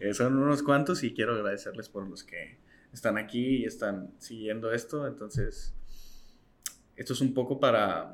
[0.00, 2.58] Eh, son unos cuantos y quiero agradecerles por los que
[2.92, 5.06] están aquí y están siguiendo esto.
[5.06, 5.74] Entonces,
[6.98, 8.12] esto es un poco para,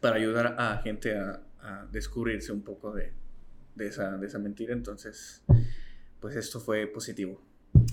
[0.00, 1.42] para ayudar a gente a,
[1.92, 3.12] descubrirse un poco de,
[3.78, 4.72] esa, de esa mentira.
[4.72, 5.42] Entonces,
[6.18, 7.42] pues esto fue positivo.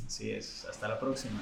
[0.06, 0.66] Así es.
[0.66, 1.42] Hasta la próxima.